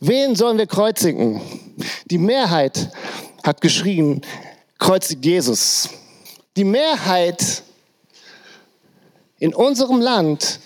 Wen 0.00 0.36
sollen 0.36 0.58
wir 0.58 0.66
kreuzigen? 0.66 1.40
Die 2.06 2.18
Mehrheit 2.18 2.90
hat 3.42 3.60
geschrien, 3.62 4.20
kreuzigt 4.78 5.24
Jesus. 5.24 5.88
Die 6.56 6.64
Mehrheit 6.64 7.62
in 9.38 9.54
unserem 9.54 10.00
Land 10.00 10.60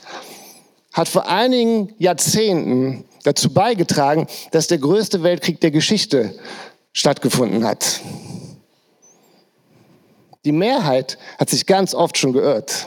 hat 0.92 1.08
vor 1.08 1.28
einigen 1.28 1.94
Jahrzehnten 1.98 3.04
dazu 3.28 3.52
beigetragen, 3.52 4.26
dass 4.50 4.66
der 4.66 4.78
größte 4.78 5.22
Weltkrieg 5.22 5.60
der 5.60 5.70
Geschichte 5.70 6.34
stattgefunden 6.92 7.64
hat. 7.64 8.00
Die 10.44 10.52
Mehrheit 10.52 11.18
hat 11.38 11.50
sich 11.50 11.66
ganz 11.66 11.94
oft 11.94 12.16
schon 12.16 12.32
geirrt. 12.32 12.86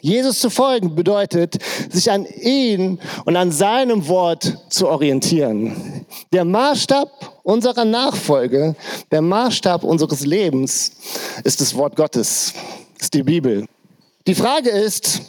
Jesus 0.00 0.38
zu 0.38 0.50
folgen 0.50 0.94
bedeutet, 0.94 1.56
sich 1.90 2.10
an 2.10 2.26
ihn 2.26 3.00
und 3.24 3.36
an 3.36 3.50
seinem 3.50 4.06
Wort 4.06 4.58
zu 4.68 4.86
orientieren. 4.86 6.04
Der 6.32 6.44
Maßstab 6.44 7.40
unserer 7.42 7.86
Nachfolge, 7.86 8.76
der 9.10 9.22
Maßstab 9.22 9.82
unseres 9.82 10.26
Lebens 10.26 10.92
ist 11.42 11.62
das 11.62 11.74
Wort 11.74 11.96
Gottes, 11.96 12.52
ist 13.00 13.14
die 13.14 13.22
Bibel. 13.22 13.66
Die 14.26 14.34
Frage 14.34 14.68
ist, 14.68 15.22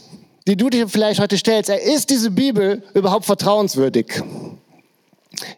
die 0.47 0.55
du 0.55 0.69
dir 0.69 0.87
vielleicht 0.87 1.19
heute 1.19 1.37
stellst, 1.37 1.69
ist 1.69 2.09
diese 2.09 2.31
Bibel 2.31 2.83
überhaupt 2.93 3.25
vertrauenswürdig? 3.25 4.21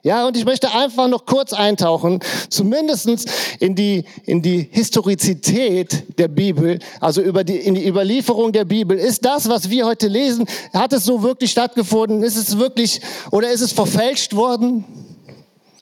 Ja, 0.01 0.25
und 0.25 0.37
ich 0.37 0.45
möchte 0.45 0.71
einfach 0.73 1.07
noch 1.07 1.25
kurz 1.25 1.53
eintauchen, 1.53 2.19
zumindest 2.49 3.29
in 3.59 3.75
die, 3.75 4.05
in 4.25 4.41
die 4.41 4.67
Historizität 4.71 6.17
der 6.17 6.27
Bibel, 6.27 6.79
also 6.99 7.21
über 7.21 7.43
die, 7.43 7.57
in 7.57 7.75
die 7.75 7.87
Überlieferung 7.87 8.51
der 8.51 8.65
Bibel. 8.65 8.97
Ist 8.97 9.25
das, 9.25 9.49
was 9.49 9.69
wir 9.69 9.85
heute 9.85 10.07
lesen, 10.07 10.45
hat 10.73 10.93
es 10.93 11.03
so 11.03 11.21
wirklich 11.21 11.51
stattgefunden? 11.51 12.23
Ist 12.23 12.37
es 12.37 12.57
wirklich, 12.57 13.01
oder 13.31 13.51
ist 13.51 13.61
es 13.61 13.71
verfälscht 13.71 14.35
worden? 14.35 14.83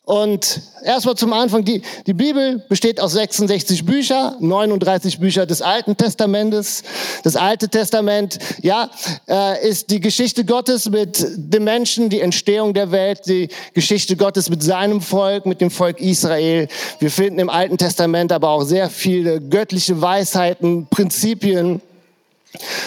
Und 0.06 0.62
erstmal 0.84 1.16
zum 1.16 1.34
Anfang, 1.34 1.66
die, 1.66 1.82
die 2.06 2.14
Bibel 2.14 2.64
besteht 2.70 3.02
aus 3.02 3.14
66 3.14 3.86
Bücher, 3.86 4.36
39 4.40 5.20
Bücher 5.20 5.48
des 5.48 5.64
Alten 5.64 5.98
Testamentes. 5.98 6.84
Das 7.24 7.36
Alte 7.36 7.70
Testament, 7.70 8.38
ja, 8.62 8.92
äh, 9.28 9.68
ist 9.68 9.90
die 9.90 10.00
Geschichte 10.00 10.46
Gottes 10.46 10.92
mit 10.92 11.26
dem 11.36 11.64
Menschen, 11.64 12.10
die 12.10 12.22
Entstehung 12.22 12.76
der 12.76 12.92
Welt, 12.92 13.22
die 13.26 13.50
Geschichte 13.74 14.16
Gottes 14.16 14.48
mit 14.52 14.62
seinem 14.62 15.02
Volk, 15.02 15.48
mit 15.48 15.60
dem 15.60 15.72
Volk 15.72 16.00
Israel. 16.00 16.68
Wir 17.00 17.10
finden 17.10 17.40
im 17.40 17.50
Alten 17.50 17.80
Testament 17.80 18.32
aber 18.32 18.50
auch 18.50 18.64
sehr 18.64 18.92
viele 18.92 19.42
göttliche 19.42 20.00
Weisheiten, 20.00 20.86
Prinzipien. 20.88 21.82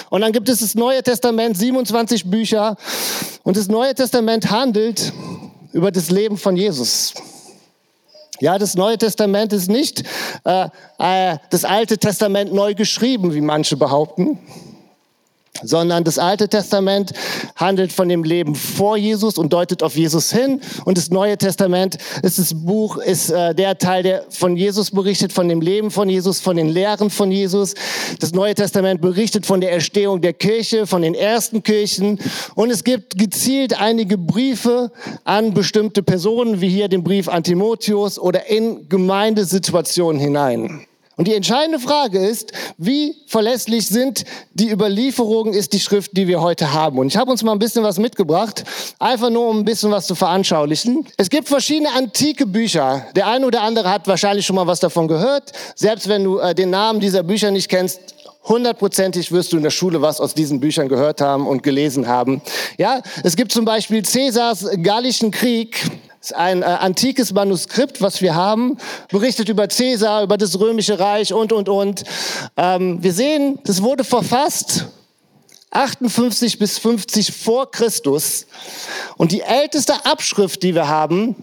Und 0.09 0.21
dann 0.21 0.33
gibt 0.33 0.49
es 0.49 0.61
das 0.61 0.77
Neue 0.77 1.03
Testament, 1.03 1.59
27 1.59 2.31
Bücher. 2.31 2.77
Und 3.43 3.57
das 3.57 3.67
Neue 3.67 3.95
Testament 3.95 4.51
handelt 4.51 5.13
über 5.73 5.91
das 5.91 6.11
Leben 6.11 6.37
von 6.37 6.57
Jesus. 6.57 7.15
Ja, 8.41 8.59
das 8.59 8.75
Neue 8.75 8.99
Testament 8.99 9.53
ist 9.53 9.69
nicht 9.69 10.05
äh, 10.45 10.69
äh, 10.99 11.39
das 11.51 11.65
Alte 11.65 11.99
Testament 11.99 12.53
neu 12.53 12.75
geschrieben, 12.75 13.35
wie 13.35 13.41
manche 13.41 13.77
behaupten, 13.77 14.39
sondern 15.63 16.05
das 16.05 16.19
Alte 16.19 16.49
Testament 16.49 17.13
handelt 17.57 17.93
von 17.93 18.09
dem 18.09 18.25
Leben 18.25 18.55
vor 18.55 18.97
Jesus 18.97 19.39
und 19.39 19.53
deutet 19.53 19.83
auf 19.83 19.97
Jesus 19.97 20.33
hin. 20.33 20.61
Und 20.85 20.99
das 20.99 21.11
Neue 21.11 21.37
Testament 21.37 21.99
ist 22.23 22.39
das 22.39 22.55
Buch 22.55 22.97
ist 22.99 23.31
äh, 23.31 23.55
der 23.55 23.79
Teil 23.79 24.03
der 24.03 24.25
von 24.29 24.57
Jesus 24.57 24.91
berichtet 24.91 25.33
von 25.33 25.49
dem 25.49 25.61
Leben 25.61 25.91
von 25.91 26.09
Jesus 26.09 26.41
von 26.41 26.57
den 26.57 26.69
Lehren 26.69 27.11
von 27.11 27.31
Jesus. 27.31 27.75
Das 28.21 28.33
Neue 28.33 28.55
Testament 28.55 29.01
berichtet 29.01 29.47
von 29.47 29.61
der 29.61 29.73
Erstehung 29.73 30.21
der 30.21 30.33
Kirche 30.33 30.87
von 30.87 31.03
den 31.03 31.15
ersten 31.15 31.63
Kirchen. 31.63 32.19
Und 32.55 32.71
es 32.71 32.85
gibt 32.85 33.19
gezielt 33.19 33.81
einige 33.81 34.19
Briefe 34.19 34.91
an 35.25 35.55
bestimmte 35.55 36.03
Personen 36.03 36.61
wie 36.61 36.69
hier 36.69 36.89
den 36.89 37.05
Brief 37.05 37.29
an 37.29 37.43
Timotheus 37.43 38.19
oder 38.19 38.47
in 38.47 38.89
Gemeindesituationen 38.89 40.21
hinein 40.21 40.88
und 41.19 41.27
die 41.27 41.35
entscheidende 41.35 41.81
Frage 41.81 42.25
ist, 42.25 42.53
wie 42.77 43.17
verlässlich 43.27 43.89
sind 43.89 44.25
die 44.55 44.71
Überlieferungen, 44.71 45.53
ist 45.53 45.73
die 45.73 45.81
Schrift, 45.81 46.17
die 46.17 46.29
wir 46.29 46.41
heute 46.41 46.73
haben. 46.73 46.97
Und 46.97 47.09
ich 47.09 47.17
habe 47.17 47.29
uns 47.33 47.43
mal 47.43 47.51
ein 47.51 47.59
bisschen 47.59 47.83
was 47.83 47.99
mitgebracht, 47.99 48.63
einfach 49.01 49.29
nur 49.29 49.49
um 49.49 49.59
ein 49.59 49.65
bisschen 49.65 49.91
was 49.91 50.07
zu 50.07 50.15
veranschaulichen. 50.15 51.05
Es 51.17 51.29
gibt 51.29 51.49
verschiedene 51.49 51.93
antike 51.93 52.47
Bücher. 52.47 53.05
Der 53.17 53.27
eine 53.27 53.45
oder 53.45 53.63
andere 53.63 53.91
hat 53.91 54.07
wahrscheinlich 54.07 54.47
schon 54.47 54.55
mal 54.55 54.69
was 54.69 54.79
davon 54.79 55.09
gehört. 55.09 55.51
Selbst 55.75 56.09
wenn 56.09 56.23
du 56.23 56.39
äh, 56.39 56.55
den 56.55 56.71
Namen 56.71 57.01
dieser 57.01 57.25
Bücher 57.25 57.51
nicht 57.51 57.69
kennst, 57.69 58.01
hundertprozentig 58.45 59.33
wirst 59.33 59.53
du 59.53 59.57
in 59.57 59.65
der 59.65 59.71
Schule 59.71 60.01
was 60.01 60.21
aus 60.21 60.35
diesen 60.35 60.61
Büchern 60.61 60.89
gehört 60.89 61.21
haben 61.21 61.49
und 61.49 61.65
gelesen 61.65 62.07
haben. 62.07 62.43
Ja, 62.79 63.03
es 63.25 63.35
gibt 63.35 63.51
zum 63.51 63.65
Beispiel 63.65 64.05
Cäsars 64.05 64.67
Gallischen 64.83 65.33
Krieg 65.33 65.83
ist 66.21 66.35
ein 66.35 66.63
äh, 66.63 66.67
antikes 66.67 67.33
Manuskript, 67.33 68.01
was 68.01 68.21
wir 68.21 68.35
haben, 68.35 68.77
berichtet 69.11 69.49
über 69.49 69.69
Cäsar, 69.69 70.23
über 70.23 70.37
das 70.37 70.59
römische 70.59 70.99
Reich 70.99 71.33
und, 71.33 71.53
und, 71.53 71.69
und. 71.69 72.05
Ähm, 72.57 73.03
wir 73.03 73.13
sehen, 73.13 73.61
das 73.65 73.83
wurde 73.83 74.05
verfasst 74.05 74.87
58 75.71 76.59
bis 76.59 76.79
50 76.79 77.33
vor 77.33 77.71
Christus. 77.71 78.47
Und 79.17 79.33
die 79.33 79.43
älteste 79.43 80.07
Abschrift, 80.07 80.63
die 80.63 80.75
wir 80.75 80.89
haben, 80.89 81.37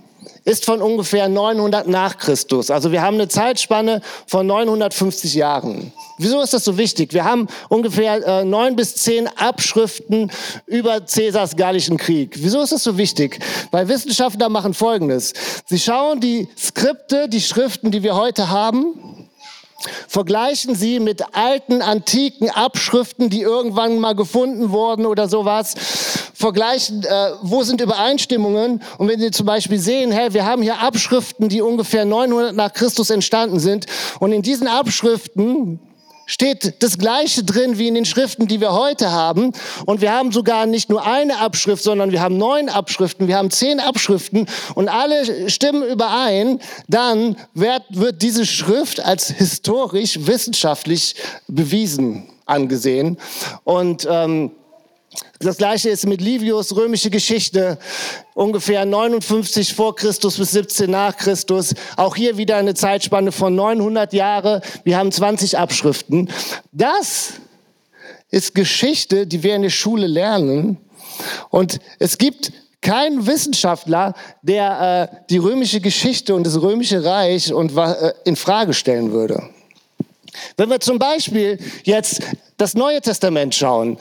ist 0.45 0.65
von 0.65 0.81
ungefähr 0.81 1.27
900 1.27 1.87
nach 1.87 2.17
Christus. 2.17 2.69
Also 2.69 2.91
wir 2.91 3.01
haben 3.01 3.15
eine 3.15 3.27
Zeitspanne 3.27 4.01
von 4.27 4.45
950 4.47 5.33
Jahren. 5.33 5.91
Wieso 6.19 6.41
ist 6.41 6.53
das 6.53 6.63
so 6.63 6.77
wichtig? 6.77 7.13
Wir 7.13 7.25
haben 7.25 7.47
ungefähr 7.67 8.25
äh, 8.25 8.45
neun 8.45 8.75
bis 8.75 8.95
zehn 8.95 9.27
Abschriften 9.27 10.31
über 10.67 11.05
Cäsars 11.05 11.55
Gallischen 11.55 11.97
Krieg. 11.97 12.35
Wieso 12.37 12.61
ist 12.61 12.71
das 12.71 12.83
so 12.83 12.97
wichtig? 12.97 13.39
Weil 13.71 13.89
Wissenschaftler 13.89 14.47
machen 14.47 14.73
Folgendes. 14.73 15.33
Sie 15.65 15.79
schauen 15.79 16.21
die 16.21 16.47
Skripte, 16.57 17.27
die 17.27 17.41
Schriften, 17.41 17.89
die 17.91 18.03
wir 18.03 18.15
heute 18.15 18.49
haben, 18.49 19.27
Vergleichen 20.07 20.75
Sie 20.75 20.99
mit 20.99 21.35
alten, 21.35 21.81
antiken 21.81 22.49
Abschriften, 22.49 23.29
die 23.29 23.41
irgendwann 23.41 23.99
mal 23.99 24.15
gefunden 24.15 24.71
wurden 24.71 25.05
oder 25.05 25.27
sowas. 25.27 25.75
Vergleichen, 26.33 27.03
äh, 27.03 27.31
wo 27.41 27.63
sind 27.63 27.81
Übereinstimmungen? 27.81 28.81
Und 28.97 29.07
wenn 29.07 29.19
Sie 29.19 29.31
zum 29.31 29.45
Beispiel 29.45 29.79
sehen, 29.79 30.11
hey, 30.11 30.33
wir 30.33 30.45
haben 30.45 30.61
hier 30.61 30.79
Abschriften, 30.79 31.49
die 31.49 31.61
ungefähr 31.61 32.05
900 32.05 32.53
nach 32.53 32.73
Christus 32.73 33.09
entstanden 33.09 33.59
sind. 33.59 33.85
Und 34.19 34.31
in 34.31 34.41
diesen 34.41 34.67
Abschriften 34.67 35.79
steht 36.25 36.81
das 36.83 36.97
Gleiche 36.97 37.43
drin 37.43 37.77
wie 37.77 37.87
in 37.87 37.95
den 37.95 38.05
Schriften, 38.05 38.47
die 38.47 38.61
wir 38.61 38.73
heute 38.73 39.11
haben. 39.11 39.51
Und 39.85 40.01
wir 40.01 40.11
haben 40.11 40.31
sogar 40.31 40.65
nicht 40.65 40.89
nur 40.89 41.05
eine 41.05 41.39
Abschrift, 41.39 41.83
sondern 41.83 42.11
wir 42.11 42.21
haben 42.21 42.37
neun 42.37 42.69
Abschriften, 42.69 43.27
wir 43.27 43.37
haben 43.37 43.51
zehn 43.51 43.79
Abschriften 43.79 44.47
und 44.75 44.89
alle 44.89 45.49
stimmen 45.49 45.83
überein. 45.83 46.59
Dann 46.87 47.37
wird, 47.53 47.83
wird 47.89 48.21
diese 48.21 48.45
Schrift 48.45 48.99
als 48.99 49.27
historisch, 49.29 50.27
wissenschaftlich 50.27 51.15
bewiesen 51.47 52.29
angesehen. 52.45 53.17
Und 53.63 54.07
ähm, 54.09 54.51
das 55.39 55.57
gleiche 55.57 55.89
ist 55.89 56.05
mit 56.05 56.21
Livius 56.21 56.75
römische 56.75 57.09
Geschichte, 57.09 57.77
ungefähr 58.33 58.85
59 58.85 59.73
vor 59.73 59.95
Christus 59.95 60.37
bis 60.37 60.51
17 60.51 60.89
nach 60.89 61.15
Christus. 61.17 61.73
Auch 61.97 62.15
hier 62.15 62.37
wieder 62.37 62.57
eine 62.57 62.73
Zeitspanne 62.73 63.31
von 63.31 63.55
900 63.55 64.13
Jahre. 64.13 64.61
Wir 64.83 64.97
haben 64.97 65.11
20 65.11 65.57
Abschriften. 65.57 66.29
Das 66.71 67.33
ist 68.29 68.55
Geschichte, 68.55 69.27
die 69.27 69.43
wir 69.43 69.55
in 69.55 69.63
der 69.63 69.69
Schule 69.69 70.07
lernen. 70.07 70.77
Und 71.49 71.79
es 71.99 72.17
gibt 72.17 72.51
keinen 72.81 73.25
Wissenschaftler, 73.25 74.13
der 74.41 75.09
äh, 75.11 75.15
die 75.29 75.37
römische 75.37 75.81
Geschichte 75.81 76.35
und 76.35 76.45
das 76.45 76.61
römische 76.61 77.03
Reich 77.03 77.51
und, 77.51 77.75
äh, 77.75 78.13
in 78.25 78.35
Frage 78.35 78.73
stellen 78.73 79.11
würde. 79.11 79.49
Wenn 80.57 80.69
wir 80.69 80.79
zum 80.79 80.99
Beispiel 80.99 81.59
jetzt 81.83 82.21
das 82.57 82.73
Neue 82.73 83.01
Testament 83.01 83.53
schauen. 83.53 83.97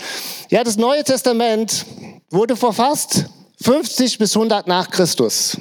Ja, 0.50 0.62
das 0.62 0.76
Neue 0.76 1.05
Testament 1.05 1.87
wurde 2.31 2.57
verfasst 2.57 3.26
50 3.62 4.19
bis 4.19 4.37
100 4.37 4.67
nach 4.67 4.91
Christus. 4.91 5.57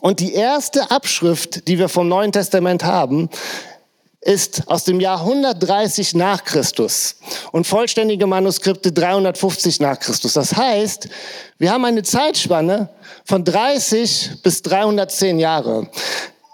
Und 0.00 0.20
die 0.20 0.32
erste 0.32 0.90
Abschrift, 0.90 1.68
die 1.68 1.78
wir 1.78 1.88
vom 1.88 2.08
Neuen 2.08 2.32
Testament 2.32 2.84
haben, 2.84 3.28
ist 4.22 4.68
aus 4.68 4.84
dem 4.84 5.00
Jahr 5.00 5.20
130 5.20 6.14
nach 6.14 6.44
Christus 6.44 7.16
und 7.52 7.66
vollständige 7.66 8.26
Manuskripte 8.26 8.92
350 8.92 9.80
nach 9.80 9.98
Christus. 9.98 10.34
Das 10.34 10.54
heißt, 10.54 11.08
wir 11.58 11.72
haben 11.72 11.84
eine 11.86 12.02
Zeitspanne 12.02 12.90
von 13.24 13.44
30 13.44 14.42
bis 14.42 14.60
310 14.62 15.38
Jahre. 15.38 15.88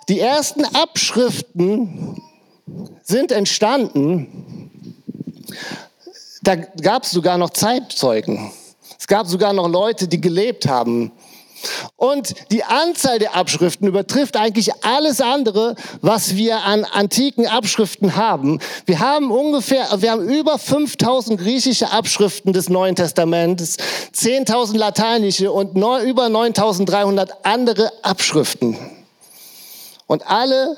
Die 0.09 0.21
ersten 0.21 0.65
Abschriften 0.65 2.23
sind 3.03 3.33
entstanden, 3.33 4.71
da 6.43 6.57
gab 6.57 7.05
es 7.05 7.11
sogar 7.11 7.39
noch 7.39 7.51
Zeitzeugen. 7.51 8.51
Es 8.99 9.07
gab 9.07 9.27
sogar 9.27 9.53
noch 9.53 9.69
Leute, 9.69 10.09
die 10.09 10.21
gelebt 10.21 10.67
haben. 10.67 11.13
Und 11.97 12.35
die 12.51 12.65
Anzahl 12.65 13.19
der 13.19 13.35
Abschriften 13.35 13.89
übertrifft 13.89 14.37
eigentlich 14.37 14.85
alles 14.85 15.21
andere, 15.21 15.75
was 16.01 16.37
wir 16.37 16.65
an 16.65 16.85
antiken 16.85 17.47
Abschriften 17.47 18.15
haben. 18.17 18.61
Wir 18.85 19.01
haben 19.01 19.31
ungefähr, 19.31 19.89
wir 19.99 20.11
haben 20.11 20.29
über 20.29 20.59
5000 20.59 21.41
griechische 21.41 21.91
Abschriften 21.91 22.53
des 22.53 22.69
Neuen 22.69 22.95
Testaments, 22.95 23.79
10.000 24.15 24.77
lateinische 24.77 25.51
und 25.51 25.77
über 25.77 26.29
9300 26.29 27.45
andere 27.45 27.91
Abschriften. 28.03 28.77
Und 30.07 30.29
alle 30.29 30.77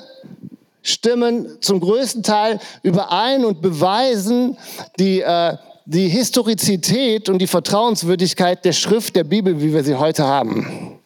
stimmen 0.81 1.57
zum 1.61 1.79
größten 1.79 2.23
Teil 2.23 2.59
überein 2.83 3.45
und 3.45 3.61
beweisen 3.61 4.57
die, 4.97 5.21
äh, 5.21 5.57
die 5.85 6.07
Historizität 6.07 7.29
und 7.29 7.39
die 7.39 7.47
Vertrauenswürdigkeit 7.47 8.63
der 8.63 8.73
Schrift 8.73 9.15
der 9.15 9.23
Bibel, 9.23 9.61
wie 9.61 9.73
wir 9.73 9.83
sie 9.83 9.95
heute 9.95 10.25
haben. 10.25 10.99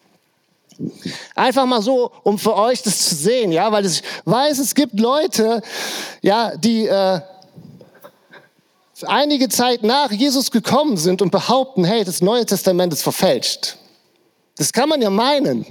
Einfach 1.36 1.66
mal 1.66 1.82
so, 1.82 2.12
um 2.24 2.38
für 2.38 2.56
euch 2.56 2.82
das 2.82 3.10
zu 3.10 3.16
sehen, 3.16 3.52
ja, 3.52 3.72
weil 3.72 3.86
ich 3.86 4.02
weiß, 4.26 4.60
es 4.60 4.76
gibt 4.76 5.00
Leute, 5.00 5.62
ja, 6.22 6.56
die 6.58 6.88
äh, 6.88 7.20
einige 9.06 9.50
Zeit 9.50 9.84
nach 9.84 10.12
Jesus 10.12 10.52
gekommen 10.52 10.98
sind 10.98 11.22
und 11.22 11.32
behaupten, 11.32 11.84
hey, 11.84 12.04
das 12.04 12.22
Neue 12.22 12.46
Testament 12.46 12.94
ist 12.94 13.04
verfälscht. 13.04 13.78
Das 14.58 14.72
kann 14.72 14.90
man 14.90 15.02
ja 15.02 15.10
meinen. 15.10 15.66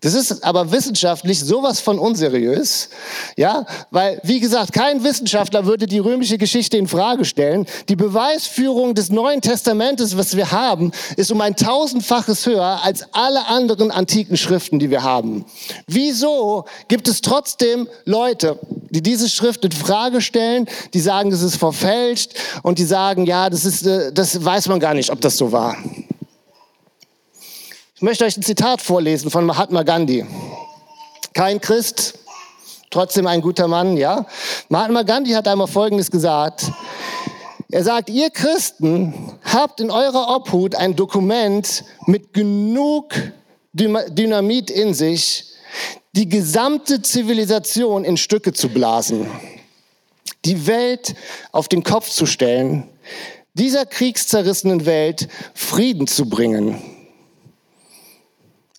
Das 0.00 0.14
ist 0.14 0.44
aber 0.44 0.72
wissenschaftlich 0.72 1.40
sowas 1.40 1.80
von 1.80 1.98
unseriös, 1.98 2.88
ja, 3.36 3.66
weil 3.90 4.18
wie 4.22 4.40
gesagt, 4.40 4.72
kein 4.72 5.04
Wissenschaftler 5.04 5.66
würde 5.66 5.86
die 5.86 5.98
römische 5.98 6.38
Geschichte 6.38 6.78
in 6.78 6.88
Frage 6.88 7.26
stellen. 7.26 7.66
Die 7.90 7.96
Beweisführung 7.96 8.94
des 8.94 9.10
Neuen 9.10 9.42
Testamentes, 9.42 10.16
was 10.16 10.36
wir 10.36 10.52
haben, 10.52 10.92
ist 11.16 11.30
um 11.30 11.40
ein 11.42 11.54
tausendfaches 11.54 12.46
höher 12.46 12.80
als 12.82 13.04
alle 13.12 13.46
anderen 13.46 13.90
antiken 13.90 14.38
Schriften, 14.38 14.78
die 14.78 14.90
wir 14.90 15.02
haben. 15.02 15.44
Wieso 15.86 16.64
gibt 16.88 17.06
es 17.06 17.20
trotzdem 17.20 17.86
Leute, 18.06 18.58
die 18.88 19.02
diese 19.02 19.28
Schrift 19.28 19.64
in 19.66 19.72
Frage 19.72 20.22
stellen, 20.22 20.66
die 20.94 21.00
sagen, 21.00 21.30
es 21.30 21.42
ist 21.42 21.56
verfälscht 21.56 22.32
und 22.62 22.78
die 22.78 22.84
sagen, 22.84 23.26
ja, 23.26 23.50
das 23.50 23.66
ist, 23.66 23.86
äh, 23.86 24.12
das 24.12 24.42
weiß 24.42 24.68
man 24.68 24.80
gar 24.80 24.94
nicht, 24.94 25.10
ob 25.10 25.20
das 25.20 25.36
so 25.36 25.52
war. 25.52 25.76
Ich 28.00 28.02
möchte 28.02 28.24
euch 28.24 28.34
ein 28.34 28.42
Zitat 28.42 28.80
vorlesen 28.80 29.30
von 29.30 29.44
Mahatma 29.44 29.82
Gandhi. 29.82 30.24
Kein 31.34 31.60
Christ, 31.60 32.14
trotzdem 32.88 33.26
ein 33.26 33.42
guter 33.42 33.68
Mann, 33.68 33.98
ja. 33.98 34.24
Mahatma 34.70 35.02
Gandhi 35.02 35.32
hat 35.32 35.46
einmal 35.46 35.66
Folgendes 35.66 36.10
gesagt. 36.10 36.72
Er 37.70 37.84
sagt, 37.84 38.08
ihr 38.08 38.30
Christen 38.30 39.12
habt 39.44 39.82
in 39.82 39.90
eurer 39.90 40.34
Obhut 40.34 40.76
ein 40.76 40.96
Dokument 40.96 41.84
mit 42.06 42.32
genug 42.32 43.12
Dynamit 43.74 44.70
in 44.70 44.94
sich, 44.94 45.44
die 46.12 46.26
gesamte 46.26 47.02
Zivilisation 47.02 48.06
in 48.06 48.16
Stücke 48.16 48.54
zu 48.54 48.70
blasen, 48.70 49.26
die 50.46 50.66
Welt 50.66 51.14
auf 51.52 51.68
den 51.68 51.82
Kopf 51.82 52.08
zu 52.08 52.24
stellen, 52.24 52.88
dieser 53.52 53.84
kriegszerrissenen 53.84 54.86
Welt 54.86 55.28
Frieden 55.52 56.06
zu 56.06 56.30
bringen. 56.30 56.82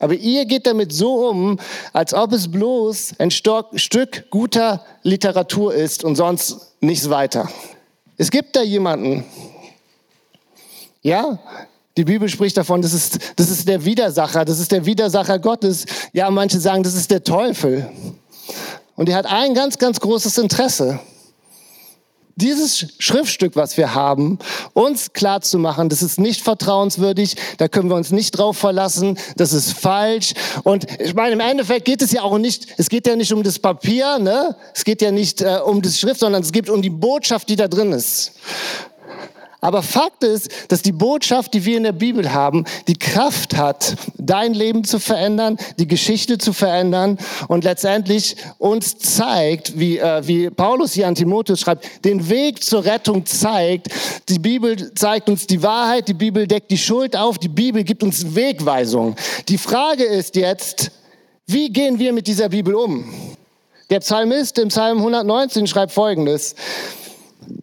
Aber 0.01 0.15
ihr 0.15 0.45
geht 0.45 0.65
damit 0.65 0.91
so 0.91 1.29
um, 1.29 1.59
als 1.93 2.15
ob 2.15 2.33
es 2.33 2.51
bloß 2.51 3.13
ein 3.19 3.29
Stück 3.29 4.31
guter 4.31 4.83
Literatur 5.03 5.75
ist 5.75 6.03
und 6.03 6.15
sonst 6.15 6.73
nichts 6.79 7.11
weiter. 7.11 7.47
Es 8.17 8.31
gibt 8.31 8.55
da 8.55 8.63
jemanden, 8.63 9.23
ja, 11.03 11.37
die 11.97 12.03
Bibel 12.03 12.27
spricht 12.29 12.57
davon, 12.57 12.81
das 12.81 12.93
ist, 12.93 13.19
das 13.35 13.51
ist 13.51 13.67
der 13.67 13.85
Widersacher, 13.85 14.43
das 14.43 14.57
ist 14.57 14.71
der 14.71 14.87
Widersacher 14.87 15.37
Gottes. 15.37 15.85
Ja, 16.13 16.31
manche 16.31 16.59
sagen, 16.59 16.81
das 16.81 16.95
ist 16.95 17.11
der 17.11 17.23
Teufel. 17.23 17.87
Und 18.95 19.07
er 19.07 19.15
hat 19.15 19.27
ein 19.27 19.53
ganz, 19.53 19.77
ganz 19.77 19.99
großes 19.99 20.35
Interesse 20.39 20.99
dieses 22.41 22.87
Schriftstück, 22.99 23.55
was 23.55 23.77
wir 23.77 23.93
haben, 23.93 24.39
uns 24.73 25.13
klar 25.13 25.41
zu 25.41 25.59
machen, 25.59 25.89
das 25.89 26.01
ist 26.01 26.19
nicht 26.19 26.41
vertrauenswürdig, 26.41 27.35
da 27.57 27.67
können 27.67 27.89
wir 27.89 27.95
uns 27.95 28.11
nicht 28.11 28.31
drauf 28.31 28.57
verlassen, 28.57 29.17
das 29.37 29.53
ist 29.53 29.73
falsch. 29.73 30.33
Und 30.63 30.87
ich 30.99 31.13
meine, 31.13 31.33
im 31.33 31.39
Endeffekt 31.39 31.85
geht 31.85 32.01
es 32.01 32.11
ja 32.11 32.23
auch 32.23 32.37
nicht, 32.37 32.67
es 32.77 32.89
geht 32.89 33.07
ja 33.07 33.15
nicht 33.15 33.31
um 33.31 33.43
das 33.43 33.59
Papier, 33.59 34.19
ne? 34.19 34.55
es 34.73 34.83
geht 34.83 35.01
ja 35.01 35.11
nicht 35.11 35.41
äh, 35.41 35.59
um 35.63 35.81
das 35.81 35.99
Schrift, 35.99 36.19
sondern 36.19 36.41
es 36.41 36.51
geht 36.51 36.69
um 36.69 36.81
die 36.81 36.89
Botschaft, 36.89 37.49
die 37.49 37.55
da 37.55 37.67
drin 37.67 37.91
ist. 37.91 38.33
Aber 39.63 39.83
Fakt 39.83 40.23
ist, 40.23 40.49
dass 40.69 40.81
die 40.81 40.91
Botschaft, 40.91 41.53
die 41.53 41.65
wir 41.65 41.77
in 41.77 41.83
der 41.83 41.91
Bibel 41.91 42.33
haben, 42.33 42.65
die 42.87 42.97
Kraft 42.97 43.55
hat, 43.55 43.95
dein 44.17 44.55
Leben 44.55 44.83
zu 44.83 44.99
verändern, 44.99 45.57
die 45.77 45.87
Geschichte 45.87 46.39
zu 46.39 46.51
verändern 46.51 47.19
und 47.47 47.63
letztendlich 47.63 48.37
uns 48.57 48.97
zeigt, 48.97 49.79
wie, 49.79 49.99
äh, 49.99 50.27
wie 50.27 50.49
Paulus 50.49 50.93
hier 50.93 51.07
an 51.07 51.13
Timotheus 51.13 51.59
schreibt, 51.59 51.87
den 52.03 52.27
Weg 52.27 52.63
zur 52.63 52.85
Rettung 52.85 53.27
zeigt. 53.27 53.89
Die 54.29 54.39
Bibel 54.39 54.95
zeigt 54.95 55.29
uns 55.29 55.45
die 55.45 55.61
Wahrheit, 55.61 56.07
die 56.07 56.15
Bibel 56.15 56.47
deckt 56.47 56.71
die 56.71 56.77
Schuld 56.79 57.15
auf, 57.15 57.37
die 57.37 57.47
Bibel 57.47 57.83
gibt 57.83 58.01
uns 58.01 58.33
Wegweisung. 58.33 59.15
Die 59.47 59.59
Frage 59.59 60.05
ist 60.05 60.35
jetzt, 60.35 60.89
wie 61.45 61.69
gehen 61.69 61.99
wir 61.99 62.13
mit 62.13 62.25
dieser 62.25 62.49
Bibel 62.49 62.73
um? 62.73 63.13
Der 63.91 63.99
Psalmist 63.99 64.57
im 64.57 64.69
Psalm 64.69 64.97
119 64.99 65.67
schreibt 65.67 65.91
Folgendes. 65.91 66.55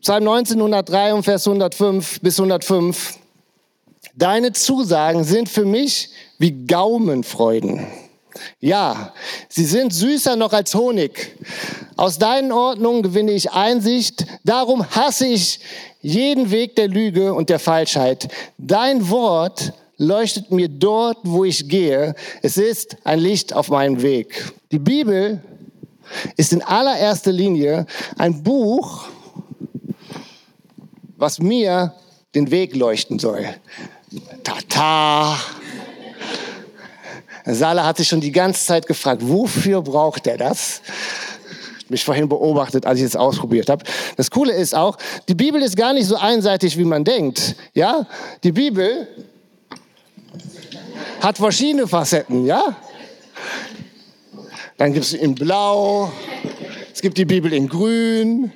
Psalm 0.00 0.28
1903 0.28 1.14
und 1.14 1.22
Vers 1.22 1.46
105 1.46 2.20
bis 2.20 2.38
105. 2.38 3.18
Deine 4.14 4.52
Zusagen 4.52 5.24
sind 5.24 5.48
für 5.48 5.64
mich 5.64 6.10
wie 6.38 6.66
Gaumenfreuden. 6.66 7.86
Ja, 8.60 9.12
sie 9.48 9.64
sind 9.64 9.92
süßer 9.92 10.36
noch 10.36 10.52
als 10.52 10.74
Honig. 10.74 11.36
Aus 11.96 12.18
deinen 12.18 12.52
Ordnungen 12.52 13.02
gewinne 13.02 13.32
ich 13.32 13.50
Einsicht. 13.50 14.26
Darum 14.44 14.88
hasse 14.90 15.26
ich 15.26 15.60
jeden 16.00 16.50
Weg 16.50 16.76
der 16.76 16.88
Lüge 16.88 17.34
und 17.34 17.50
der 17.50 17.58
Falschheit. 17.58 18.28
Dein 18.56 19.08
Wort 19.10 19.72
leuchtet 19.96 20.50
mir 20.52 20.68
dort, 20.68 21.18
wo 21.24 21.44
ich 21.44 21.68
gehe. 21.68 22.14
Es 22.42 22.56
ist 22.56 22.96
ein 23.04 23.18
Licht 23.18 23.52
auf 23.52 23.68
meinem 23.68 24.02
Weg. 24.02 24.52
Die 24.70 24.78
Bibel 24.78 25.42
ist 26.36 26.52
in 26.52 26.62
allererster 26.62 27.32
Linie 27.32 27.86
ein 28.16 28.42
Buch, 28.42 29.08
was 31.18 31.40
mir 31.40 31.92
den 32.34 32.50
Weg 32.50 32.74
leuchten 32.74 33.18
soll. 33.18 33.46
Tata. 34.44 35.38
Sala 37.44 37.84
hat 37.84 37.96
sich 37.96 38.08
schon 38.08 38.20
die 38.20 38.32
ganze 38.32 38.64
Zeit 38.64 38.86
gefragt, 38.86 39.22
wofür 39.24 39.82
braucht 39.82 40.26
er 40.26 40.38
das? 40.38 40.80
mich 41.90 42.04
vorhin 42.04 42.28
beobachtet, 42.28 42.84
als 42.84 42.98
ich 42.98 43.06
es 43.06 43.16
ausprobiert 43.16 43.70
habe. 43.70 43.82
Das 44.16 44.30
Coole 44.30 44.52
ist 44.52 44.74
auch, 44.74 44.98
die 45.26 45.34
Bibel 45.34 45.62
ist 45.62 45.74
gar 45.74 45.94
nicht 45.94 46.06
so 46.06 46.16
einseitig, 46.16 46.76
wie 46.76 46.84
man 46.84 47.02
denkt. 47.02 47.56
Ja, 47.72 48.06
die 48.44 48.52
Bibel 48.52 49.08
hat 51.22 51.38
verschiedene 51.38 51.88
Facetten. 51.88 52.44
Ja, 52.44 52.76
dann 54.76 54.92
gibt 54.92 55.06
es 55.06 55.14
in 55.14 55.34
Blau, 55.34 56.12
es 56.92 57.00
gibt 57.00 57.16
die 57.16 57.24
Bibel 57.24 57.54
in 57.54 57.70
Grün, 57.70 58.52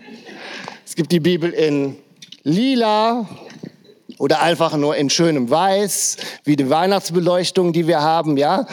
es 0.85 0.95
gibt 0.95 1.11
die 1.11 1.21
Bibel 1.21 1.51
in 1.53 2.02
lila 2.43 3.27
oder 4.19 4.41
einfach 4.41 4.77
nur 4.77 4.97
in 4.97 5.11
schönem 5.11 5.51
Weiß, 5.51 6.17
wie 6.45 6.57
die 6.57 6.69
Weihnachtsbeleuchtung, 6.69 7.73
die 7.73 7.87
wir 7.87 8.01
haben, 8.01 8.37
ja. 8.37 8.67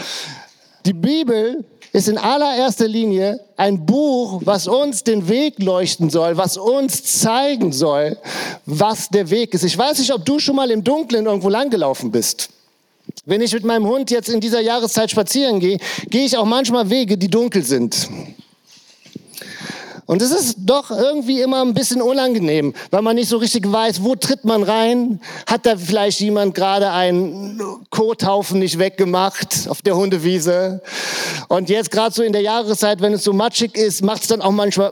Die 0.86 0.94
Bibel 0.94 1.66
ist 1.92 2.08
in 2.08 2.18
allererster 2.18 2.88
Linie 2.88 3.40
ein 3.58 3.86
Buch, 3.86 4.42
was 4.46 4.68
uns 4.68 5.04
den 5.04 5.28
Weg 5.28 5.60
leuchten 5.60 6.10
soll, 6.10 6.38
was 6.38 6.58
uns 6.58 7.04
zeigen 7.20 7.72
soll, 7.72 8.18
was 8.66 9.10
der 9.10 9.30
Weg 9.30 9.54
ist. 9.54 9.64
Ich 9.64 9.78
weiß 9.78 10.00
nicht, 10.00 10.14
ob 10.14 10.24
du 10.24 10.40
schon 10.40 10.56
mal 10.56 10.70
im 10.72 10.84
Dunkeln 10.84 11.26
irgendwo 11.26 11.50
langgelaufen 11.50 12.12
bist. 12.12 12.50
Wenn 13.26 13.42
ich 13.42 13.54
mit 13.54 13.66
meinem 13.66 13.88
Hund 13.88 14.12
jetzt 14.12 14.30
in 14.30 14.40
dieser 14.40 14.62
Jahreszeit 14.62 15.10
spazieren 15.10 15.60
gehe, 15.60 15.80
gehe 16.10 16.26
ich 16.26 16.38
auch 16.38 16.46
manchmal 16.46 16.90
Wege, 16.90 17.18
die 17.18 17.30
dunkel 17.30 17.64
sind. 17.64 18.08
Und 20.10 20.24
es 20.24 20.32
ist 20.32 20.56
doch 20.58 20.89
irgendwie 20.89 21.39
immer 21.39 21.62
ein 21.62 21.76
bisschen 21.76 22.02
unangenehm, 22.02 22.74
weil 22.89 23.04
man 23.04 23.15
nicht 23.15 23.30
so 23.30 23.38
richtig 23.38 23.72
weiß, 23.72 24.04
wo 24.04 24.15
tritt 24.15 24.43
man 24.43 24.63
rein? 24.63 25.22
Hat 25.45 25.67
da 25.67 25.78
vielleicht 25.78 26.19
jemand 26.19 26.56
gerade 26.56 26.89
einen 26.89 27.62
Kothaufen 27.91 28.58
nicht 28.58 28.80
weggemacht 28.80 29.67
auf 29.69 29.84
der 29.84 29.95
Hundewiese? 29.95 30.82
Und 31.48 31.69
jetzt 31.69 31.91
gerade 31.91 32.12
so 32.12 32.24
in 32.24 32.34
der 32.34 32.41
Jahreszeit, 32.41 33.02
wenn 33.02 33.13
es 33.13 33.24
so 33.24 33.34
matschig 33.34 33.78
ist, 33.78 34.02
macht 34.02 34.24
es 34.24 34.30
dann 34.30 34.41
auch 34.41 34.50
manchmal 34.50 34.91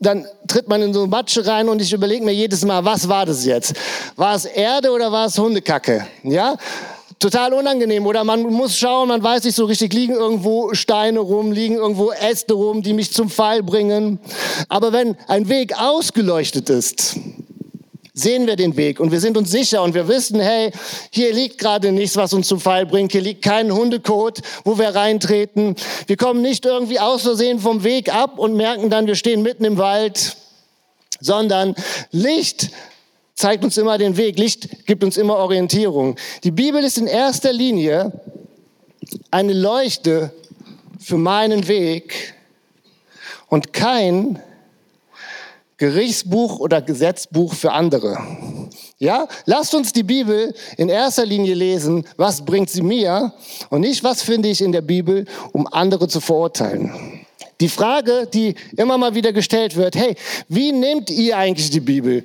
dann 0.00 0.26
tritt 0.48 0.68
man 0.68 0.82
in 0.82 0.92
so 0.92 1.06
Matsche 1.06 1.46
rein 1.46 1.68
und 1.68 1.80
ich 1.80 1.92
überlege 1.92 2.24
mir 2.24 2.34
jedes 2.34 2.62
Mal, 2.64 2.84
was 2.84 3.08
war 3.08 3.24
das 3.24 3.46
jetzt? 3.46 3.72
War 4.16 4.34
es 4.34 4.44
Erde 4.44 4.90
oder 4.90 5.12
war 5.12 5.26
es 5.26 5.38
Hundekacke? 5.38 6.04
Ja? 6.24 6.56
Total 7.22 7.54
unangenehm. 7.54 8.06
Oder 8.06 8.24
man 8.24 8.42
muss 8.42 8.76
schauen, 8.76 9.08
man 9.08 9.22
weiß 9.22 9.44
nicht 9.44 9.54
so 9.54 9.64
richtig, 9.64 9.92
liegen 9.92 10.14
irgendwo 10.14 10.74
Steine 10.74 11.20
rum, 11.20 11.52
liegen 11.52 11.76
irgendwo 11.76 12.12
Äste 12.12 12.54
rum, 12.54 12.82
die 12.82 12.92
mich 12.92 13.12
zum 13.12 13.30
Fall 13.30 13.62
bringen. 13.62 14.18
Aber 14.68 14.92
wenn 14.92 15.16
ein 15.28 15.48
Weg 15.48 15.78
ausgeleuchtet 15.78 16.68
ist, 16.68 17.16
sehen 18.14 18.46
wir 18.46 18.56
den 18.56 18.76
Weg 18.76 19.00
und 19.00 19.10
wir 19.10 19.20
sind 19.20 19.38
uns 19.38 19.50
sicher 19.50 19.82
und 19.82 19.94
wir 19.94 20.06
wissen, 20.06 20.38
hey, 20.38 20.70
hier 21.10 21.32
liegt 21.32 21.58
gerade 21.58 21.92
nichts, 21.92 22.16
was 22.16 22.34
uns 22.34 22.46
zum 22.46 22.60
Fall 22.60 22.84
bringt. 22.84 23.12
Hier 23.12 23.22
liegt 23.22 23.42
kein 23.42 23.72
Hundekot, 23.72 24.40
wo 24.64 24.78
wir 24.78 24.88
reintreten. 24.88 25.76
Wir 26.06 26.16
kommen 26.16 26.42
nicht 26.42 26.66
irgendwie 26.66 27.00
aus 27.00 27.22
Versehen 27.22 27.58
vom 27.58 27.84
Weg 27.84 28.14
ab 28.14 28.38
und 28.38 28.54
merken 28.54 28.90
dann, 28.90 29.06
wir 29.06 29.14
stehen 29.14 29.42
mitten 29.42 29.64
im 29.64 29.78
Wald, 29.78 30.36
sondern 31.20 31.74
Licht 32.10 32.70
zeigt 33.42 33.64
uns 33.64 33.76
immer 33.76 33.98
den 33.98 34.16
Weg. 34.16 34.38
Licht 34.38 34.86
gibt 34.86 35.02
uns 35.02 35.16
immer 35.16 35.36
Orientierung. 35.36 36.14
Die 36.44 36.52
Bibel 36.52 36.84
ist 36.84 36.96
in 36.96 37.08
erster 37.08 37.52
Linie 37.52 38.12
eine 39.32 39.52
Leuchte 39.52 40.32
für 41.00 41.16
meinen 41.16 41.66
Weg 41.66 42.34
und 43.48 43.72
kein 43.72 44.40
Gerichtsbuch 45.76 46.60
oder 46.60 46.80
Gesetzbuch 46.80 47.52
für 47.54 47.72
andere. 47.72 48.16
Ja, 48.98 49.26
lasst 49.44 49.74
uns 49.74 49.92
die 49.92 50.04
Bibel 50.04 50.54
in 50.76 50.88
erster 50.88 51.26
Linie 51.26 51.54
lesen, 51.54 52.06
was 52.16 52.44
bringt 52.44 52.70
sie 52.70 52.82
mir 52.82 53.32
und 53.70 53.80
nicht, 53.80 54.04
was 54.04 54.22
finde 54.22 54.50
ich 54.50 54.60
in 54.60 54.70
der 54.70 54.82
Bibel, 54.82 55.24
um 55.50 55.66
andere 55.66 56.06
zu 56.06 56.20
verurteilen. 56.20 57.26
Die 57.60 57.68
Frage, 57.68 58.28
die 58.32 58.54
immer 58.76 58.98
mal 58.98 59.16
wieder 59.16 59.32
gestellt 59.32 59.74
wird, 59.74 59.96
hey, 59.96 60.14
wie 60.48 60.70
nehmt 60.70 61.10
ihr 61.10 61.36
eigentlich 61.36 61.70
die 61.70 61.80
Bibel? 61.80 62.22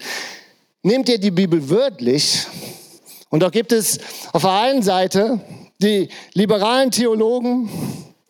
Nehmt 0.87 1.09
ihr 1.09 1.17
die 1.17 1.31
Bibel 1.31 1.69
wörtlich? 1.69 2.47
Und 3.29 3.43
da 3.43 3.49
gibt 3.49 3.73
es 3.73 3.99
auf 4.31 4.43
der 4.43 4.53
einen 4.53 4.81
Seite 4.81 5.41
die 5.81 6.07
liberalen 6.33 6.91
Theologen, 6.91 7.69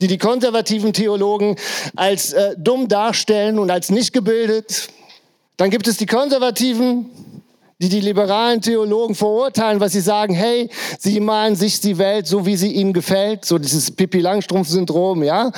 die 0.01 0.07
die 0.07 0.17
konservativen 0.17 0.91
Theologen 0.91 1.55
als 1.95 2.33
äh, 2.33 2.55
dumm 2.57 2.87
darstellen 2.87 3.59
und 3.59 3.69
als 3.69 3.91
nicht 3.91 4.11
gebildet. 4.11 4.89
Dann 5.57 5.69
gibt 5.69 5.87
es 5.87 5.97
die 5.97 6.07
Konservativen, 6.07 7.11
die 7.77 7.89
die 7.89 8.01
liberalen 8.01 8.59
Theologen 8.59 9.13
verurteilen, 9.13 9.79
was 9.79 9.91
sie 9.91 10.01
sagen, 10.01 10.33
hey, 10.33 10.67
sie 10.97 11.19
malen 11.19 11.55
sich 11.55 11.79
die 11.79 11.99
Welt 11.99 12.25
so, 12.25 12.47
wie 12.47 12.57
sie 12.57 12.71
ihnen 12.71 12.91
gefällt, 12.91 13.45
so 13.45 13.59
dieses 13.59 13.91
Pippi 13.91 14.19
Langstrumpf-Syndrom, 14.19 15.21
ja. 15.21 15.51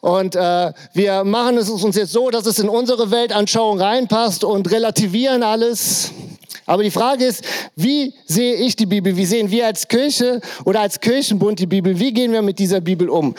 Und 0.00 0.34
äh, 0.34 0.72
wir 0.94 1.22
machen 1.22 1.58
es 1.58 1.70
uns 1.70 1.94
jetzt 1.94 2.10
so, 2.10 2.28
dass 2.30 2.46
es 2.46 2.58
in 2.58 2.68
unsere 2.68 3.12
Weltanschauung 3.12 3.80
reinpasst 3.80 4.42
und 4.42 4.68
relativieren 4.68 5.44
alles. 5.44 6.10
Aber 6.66 6.82
die 6.82 6.90
Frage 6.90 7.24
ist, 7.24 7.44
wie 7.76 8.14
sehe 8.26 8.54
ich 8.54 8.76
die 8.76 8.86
Bibel? 8.86 9.16
Wie 9.16 9.26
sehen 9.26 9.50
wir 9.50 9.66
als 9.66 9.86
Kirche 9.88 10.40
oder 10.64 10.80
als 10.80 11.00
Kirchenbund 11.00 11.58
die 11.58 11.66
Bibel? 11.66 11.98
Wie 11.98 12.12
gehen 12.12 12.32
wir 12.32 12.42
mit 12.42 12.58
dieser 12.58 12.80
Bibel 12.80 13.08
um? 13.08 13.34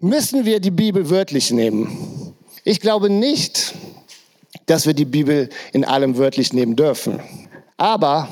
Müssen 0.00 0.44
wir 0.44 0.60
die 0.60 0.70
Bibel 0.70 1.08
wörtlich 1.08 1.50
nehmen? 1.50 2.34
Ich 2.64 2.80
glaube 2.80 3.08
nicht, 3.08 3.74
dass 4.66 4.86
wir 4.86 4.94
die 4.94 5.04
Bibel 5.04 5.48
in 5.72 5.84
allem 5.84 6.16
wörtlich 6.18 6.52
nehmen 6.52 6.76
dürfen. 6.76 7.20
Aber 7.76 8.28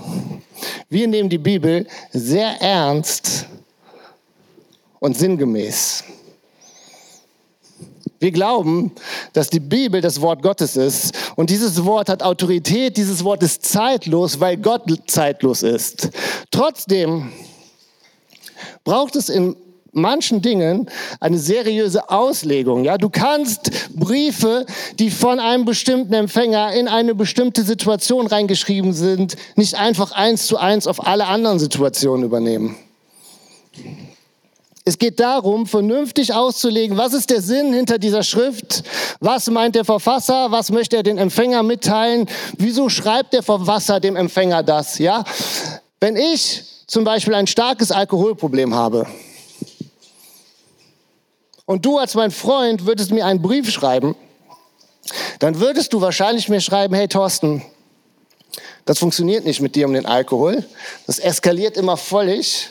wir 0.88 1.06
nehmen 1.06 1.28
die 1.28 1.38
Bibel 1.38 1.86
sehr 2.12 2.60
ernst 2.60 3.46
und 4.98 5.16
sinngemäß. 5.16 6.04
Wir 8.20 8.30
glauben, 8.30 8.92
dass 9.32 9.50
die 9.50 9.60
Bibel 9.60 10.00
das 10.00 10.20
Wort 10.20 10.42
Gottes 10.42 10.76
ist 10.76 11.14
und 11.36 11.50
dieses 11.50 11.84
Wort 11.84 12.08
hat 12.08 12.22
Autorität, 12.22 12.96
dieses 12.96 13.24
Wort 13.24 13.42
ist 13.42 13.64
zeitlos, 13.64 14.40
weil 14.40 14.56
Gott 14.56 14.84
zeitlos 15.06 15.62
ist. 15.62 16.10
Trotzdem 16.50 17.32
braucht 18.84 19.16
es 19.16 19.28
in 19.28 19.56
manchen 19.94 20.42
Dingen 20.42 20.88
eine 21.20 21.38
seriöse 21.38 22.10
Auslegung. 22.10 22.84
Ja, 22.84 22.98
du 22.98 23.08
kannst 23.08 23.70
Briefe, 23.94 24.66
die 24.98 25.10
von 25.10 25.40
einem 25.40 25.64
bestimmten 25.64 26.14
Empfänger 26.14 26.72
in 26.72 26.88
eine 26.88 27.14
bestimmte 27.14 27.62
Situation 27.62 28.26
reingeschrieben 28.26 28.92
sind, 28.92 29.36
nicht 29.56 29.76
einfach 29.76 30.12
eins 30.12 30.46
zu 30.46 30.58
eins 30.58 30.86
auf 30.86 31.06
alle 31.06 31.26
anderen 31.26 31.58
Situationen 31.58 32.24
übernehmen. 32.24 32.76
Es 34.86 34.98
geht 34.98 35.18
darum, 35.18 35.66
vernünftig 35.66 36.34
auszulegen, 36.34 36.98
was 36.98 37.14
ist 37.14 37.30
der 37.30 37.40
Sinn 37.40 37.72
hinter 37.72 37.98
dieser 37.98 38.22
Schrift? 38.22 38.82
Was 39.18 39.48
meint 39.48 39.76
der 39.76 39.84
Verfasser? 39.86 40.50
Was 40.50 40.70
möchte 40.70 40.96
er 40.96 41.02
den 41.02 41.16
Empfänger 41.16 41.62
mitteilen? 41.62 42.28
Wieso 42.58 42.90
schreibt 42.90 43.32
der 43.32 43.42
Verfasser 43.42 43.98
dem 43.98 44.14
Empfänger 44.14 44.62
das? 44.62 44.98
Ja? 44.98 45.24
Wenn 46.00 46.16
ich 46.16 46.64
zum 46.86 47.04
Beispiel 47.04 47.34
ein 47.34 47.46
starkes 47.46 47.90
Alkoholproblem 47.92 48.74
habe 48.74 49.06
und 51.64 51.86
du 51.86 51.96
als 51.96 52.14
mein 52.14 52.30
Freund 52.30 52.84
würdest 52.84 53.10
mir 53.10 53.24
einen 53.24 53.40
Brief 53.40 53.70
schreiben, 53.70 54.14
dann 55.38 55.60
würdest 55.60 55.94
du 55.94 56.02
wahrscheinlich 56.02 56.50
mir 56.50 56.60
schreiben, 56.60 56.94
hey 56.94 57.08
Thorsten, 57.08 57.62
das 58.84 58.98
funktioniert 58.98 59.44
nicht 59.44 59.60
mit 59.60 59.74
dir 59.74 59.86
um 59.86 59.94
den 59.94 60.06
Alkohol. 60.06 60.64
Das 61.06 61.18
eskaliert 61.18 61.76
immer 61.76 61.96
völlig. 61.96 62.70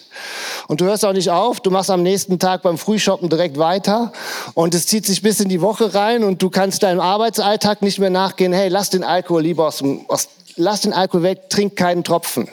Und 0.68 0.80
du 0.80 0.86
hörst 0.86 1.04
auch 1.06 1.14
nicht 1.14 1.32
auf, 1.32 1.60
du 1.60 1.72
machst 1.72 1.90
am 1.90 2.04
nächsten 2.04 2.38
Tag 2.38 2.62
beim 2.62 2.78
Frühshoppen 2.78 3.30
direkt 3.30 3.58
weiter 3.58 4.14
und 4.54 4.76
es 4.76 4.86
zieht 4.86 5.06
sich 5.06 5.22
bis 5.22 5.40
in 5.40 5.50
die 5.50 5.62
Woche 5.62 5.96
rein 5.96 6.24
und 6.24 6.42
du 6.42 6.50
kannst 6.50 6.84
deinem 6.84 7.00
Arbeitsalltag 7.00 7.82
nicht 7.82 7.98
mehr 7.98 8.12
nachgehen, 8.12 8.54
hey, 8.54 8.70
lass 8.70 8.92
den 8.92 9.04
Alkohol 9.04 9.42
lieber 9.42 9.68
aus 9.68 9.80
dem, 9.80 10.06
aus, 10.08 10.30
lass 10.56 10.82
den 10.82 10.94
Alkohol 10.94 11.24
weg, 11.24 11.50
trink 11.50 11.76
keinen 11.76 12.04
Tropfen. 12.04 12.48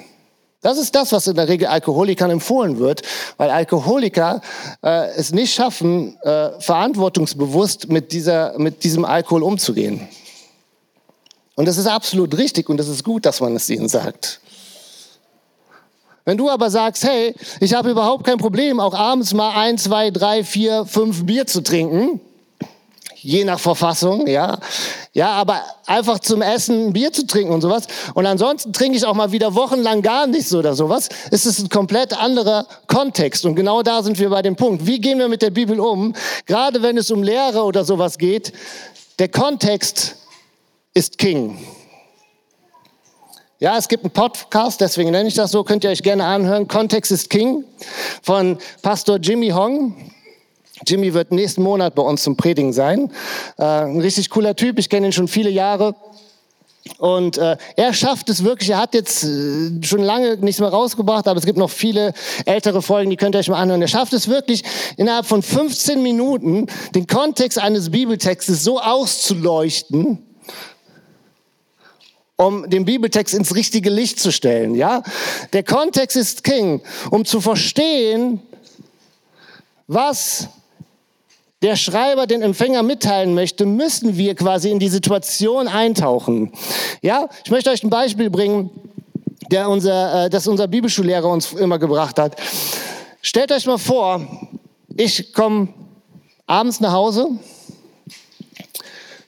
Das 0.63 0.77
ist 0.77 0.95
das, 0.95 1.13
was 1.13 1.27
in 1.27 1.37
der 1.37 1.49
Regel 1.49 1.69
Alkoholikern 1.69 2.31
empfohlen 2.31 2.79
wird, 2.79 3.03
weil 3.39 3.51
Alkoholiker 3.51 4.43
äh, 4.83 5.09
es 5.17 5.33
nicht 5.33 5.55
schaffen, 5.55 6.19
äh, 6.23 6.51
verantwortungsbewusst 6.61 7.89
mit, 7.89 8.13
dieser, 8.13 8.59
mit 8.59 8.85
diesem 8.85 9.07
Alkohol 9.07 9.43
umzugehen. 9.43 10.09
Und 11.61 11.67
das 11.67 11.77
ist 11.77 11.87
absolut 11.87 12.39
richtig 12.39 12.71
und 12.71 12.79
das 12.79 12.89
ist 12.89 13.05
gut, 13.05 13.27
dass 13.27 13.43
man 13.43 13.55
es 13.55 13.69
ihnen 13.69 13.87
sagt. 13.87 14.41
Wenn 16.25 16.39
du 16.39 16.49
aber 16.49 16.71
sagst, 16.71 17.05
hey, 17.05 17.35
ich 17.61 17.75
habe 17.75 17.91
überhaupt 17.91 18.25
kein 18.25 18.39
Problem, 18.39 18.81
auch 18.81 18.95
abends 18.95 19.35
mal 19.35 19.51
ein, 19.51 19.77
zwei, 19.77 20.11
drei, 20.11 20.43
vier, 20.43 20.87
fünf 20.87 21.27
Bier 21.27 21.47
zu 21.47 21.61
trinken, 21.61 22.19
je 23.17 23.45
nach 23.45 23.61
Verfassung, 23.61 24.27
ja. 24.27 24.59
Ja, 25.13 25.33
aber 25.33 25.61
einfach 25.85 26.21
zum 26.21 26.41
Essen 26.41 26.95
Bier 26.95 27.13
zu 27.13 27.27
trinken 27.27 27.53
und 27.53 27.61
sowas. 27.61 27.89
Und 28.15 28.25
ansonsten 28.25 28.73
trinke 28.73 28.97
ich 28.97 29.05
auch 29.05 29.13
mal 29.13 29.31
wieder 29.31 29.55
wochenlang 29.55 30.01
gar 30.01 30.27
nichts 30.27 30.55
oder 30.55 30.75
sowas. 30.75 31.11
Ist 31.31 31.45
es 31.45 31.59
ein 31.59 31.69
komplett 31.69 32.19
anderer 32.19 32.65
Kontext. 32.87 33.45
Und 33.45 33.55
genau 33.55 33.83
da 33.83 34.03
sind 34.03 34.19
wir 34.19 34.31
bei 34.31 34.41
dem 34.41 34.57
Punkt. 34.57 34.87
Wie 34.87 34.99
gehen 34.99 35.19
wir 35.19 35.29
mit 35.29 35.43
der 35.43 35.51
Bibel 35.51 35.79
um? 35.79 36.15
Gerade 36.47 36.81
wenn 36.81 36.97
es 36.97 37.11
um 37.11 37.23
Lehre 37.23 37.65
oder 37.65 37.85
sowas 37.85 38.17
geht. 38.17 38.55
Der 39.19 39.29
Kontext 39.29 40.17
ist 40.95 41.19
King. 41.19 41.57
Ja, 43.61 43.77
es 43.77 43.89
gibt 43.89 44.05
einen 44.05 44.13
Podcast, 44.13 44.81
deswegen 44.81 45.11
nenne 45.11 45.29
ich 45.29 45.35
das 45.35 45.53
so, 45.53 45.63
könnt 45.63 45.85
ihr 45.85 45.91
euch 45.91 46.03
gerne 46.03 46.25
anhören. 46.25 46.67
Kontext 46.67 47.13
ist 47.13 47.31
King 47.31 47.65
von 48.23 48.59
Pastor 48.83 49.19
Jimmy 49.19 49.51
Hong. 49.51 49.95
Jimmy 50.87 51.13
wird 51.13 51.31
nächsten 51.31 51.63
Monat 51.63 51.95
bei 51.95 52.03
uns 52.03 52.23
zum 52.23 52.37
Predigen 52.37 52.73
sein. 52.73 53.13
Äh, 53.59 53.65
ein 53.65 54.01
richtig 54.01 54.31
cooler 54.31 54.57
Typ, 54.57 54.79
ich 54.79 54.89
kenne 54.89 55.07
ihn 55.07 55.13
schon 55.13 55.29
viele 55.29 55.51
Jahre. 55.51 55.95
Und 56.99 57.37
äh, 57.37 57.59
er 57.77 57.93
schafft 57.93 58.31
es 58.31 58.43
wirklich, 58.43 58.71
er 58.71 58.79
hat 58.79 58.95
jetzt 58.95 59.23
äh, 59.23 59.83
schon 59.83 60.03
lange 60.03 60.39
nichts 60.39 60.61
mehr 60.61 60.71
rausgebracht, 60.71 61.29
aber 61.29 61.39
es 61.39 61.45
gibt 61.45 61.59
noch 61.59 61.71
viele 61.71 62.15
ältere 62.47 62.81
Folgen, 62.81 63.11
die 63.11 63.17
könnt 63.17 63.37
ihr 63.37 63.41
euch 63.41 63.51
mal 63.51 63.61
anhören. 63.61 63.83
Er 63.83 63.89
schafft 63.89 64.15
es 64.15 64.27
wirklich, 64.27 64.65
innerhalb 64.97 65.27
von 65.27 65.43
15 65.43 66.03
Minuten 66.03 66.67
den 66.95 67.07
Kontext 67.07 67.59
eines 67.59 67.91
Bibeltextes 67.91 68.65
so 68.65 68.81
auszuleuchten, 68.81 70.30
um 72.41 72.71
den 72.71 72.87
Bibeltext 72.87 73.35
ins 73.35 73.55
richtige 73.55 73.91
Licht 73.91 74.19
zu 74.19 74.33
stellen. 74.33 74.75
Ja, 74.75 75.03
der 75.53 75.63
Kontext 75.63 76.17
ist 76.17 76.43
King, 76.43 76.81
um 77.11 77.27
zu 77.27 77.43
verstehen, 77.43 78.41
was 79.87 80.49
der 81.61 81.77
Schreiber 81.77 82.27
den 82.27 82.41
Empfänger 82.41 82.83
mitteilen 82.83 83.35
möchte, 83.35 83.67
müssen 83.67 84.17
wir 84.17 84.35
quasi 84.35 84.71
in 84.71 84.79
die 84.79 84.89
Situation 84.89 85.69
eintauchen. 85.69 86.51
Ja, 87.03 87.29
ich 87.45 87.51
möchte 87.51 87.69
euch 87.69 87.83
ein 87.83 87.91
Beispiel 87.91 88.31
bringen, 88.31 88.71
der 89.51 89.69
unser, 89.69 90.25
äh, 90.25 90.31
das 90.31 90.47
unser 90.47 90.67
Bibelschullehrer 90.67 91.29
uns 91.29 91.53
immer 91.53 91.79
gebracht 91.79 92.19
hat. 92.19 92.37
Stellt 93.21 93.53
euch 93.53 93.67
mal 93.67 93.77
vor, 93.77 94.23
ich 94.97 95.35
komme 95.35 95.69
abends 96.47 96.81
nach 96.81 96.93
Hause 96.93 97.29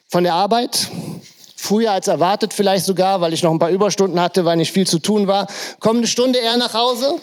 von 0.08 0.24
der 0.24 0.32
Arbeit, 0.32 0.88
früher 1.62 1.92
als 1.92 2.08
erwartet 2.08 2.52
vielleicht 2.52 2.84
sogar, 2.84 3.20
weil 3.20 3.32
ich 3.32 3.42
noch 3.42 3.52
ein 3.52 3.58
paar 3.58 3.70
Überstunden 3.70 4.20
hatte, 4.20 4.44
weil 4.44 4.56
nicht 4.56 4.72
viel 4.72 4.86
zu 4.86 4.98
tun 4.98 5.28
war, 5.28 5.46
komme 5.78 5.98
eine 5.98 6.08
Stunde 6.08 6.40
eher 6.40 6.56
nach 6.56 6.74
Hause. 6.74 7.14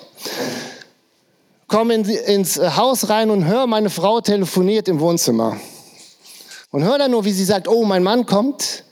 Komme 1.68 1.94
in, 1.94 2.06
ins 2.06 2.58
Haus 2.58 3.10
rein 3.10 3.30
und 3.30 3.46
höre, 3.46 3.68
meine 3.68 3.90
Frau 3.90 4.22
telefoniert 4.22 4.88
im 4.88 5.02
Wohnzimmer. 5.02 5.58
Und 6.72 6.84
höre 6.84 6.98
dann 6.98 7.12
nur, 7.12 7.26
wie 7.26 7.32
sie 7.32 7.44
sagt, 7.44 7.68
oh, 7.68 7.84
mein 7.84 8.02
Mann 8.02 8.26
kommt, 8.26 8.86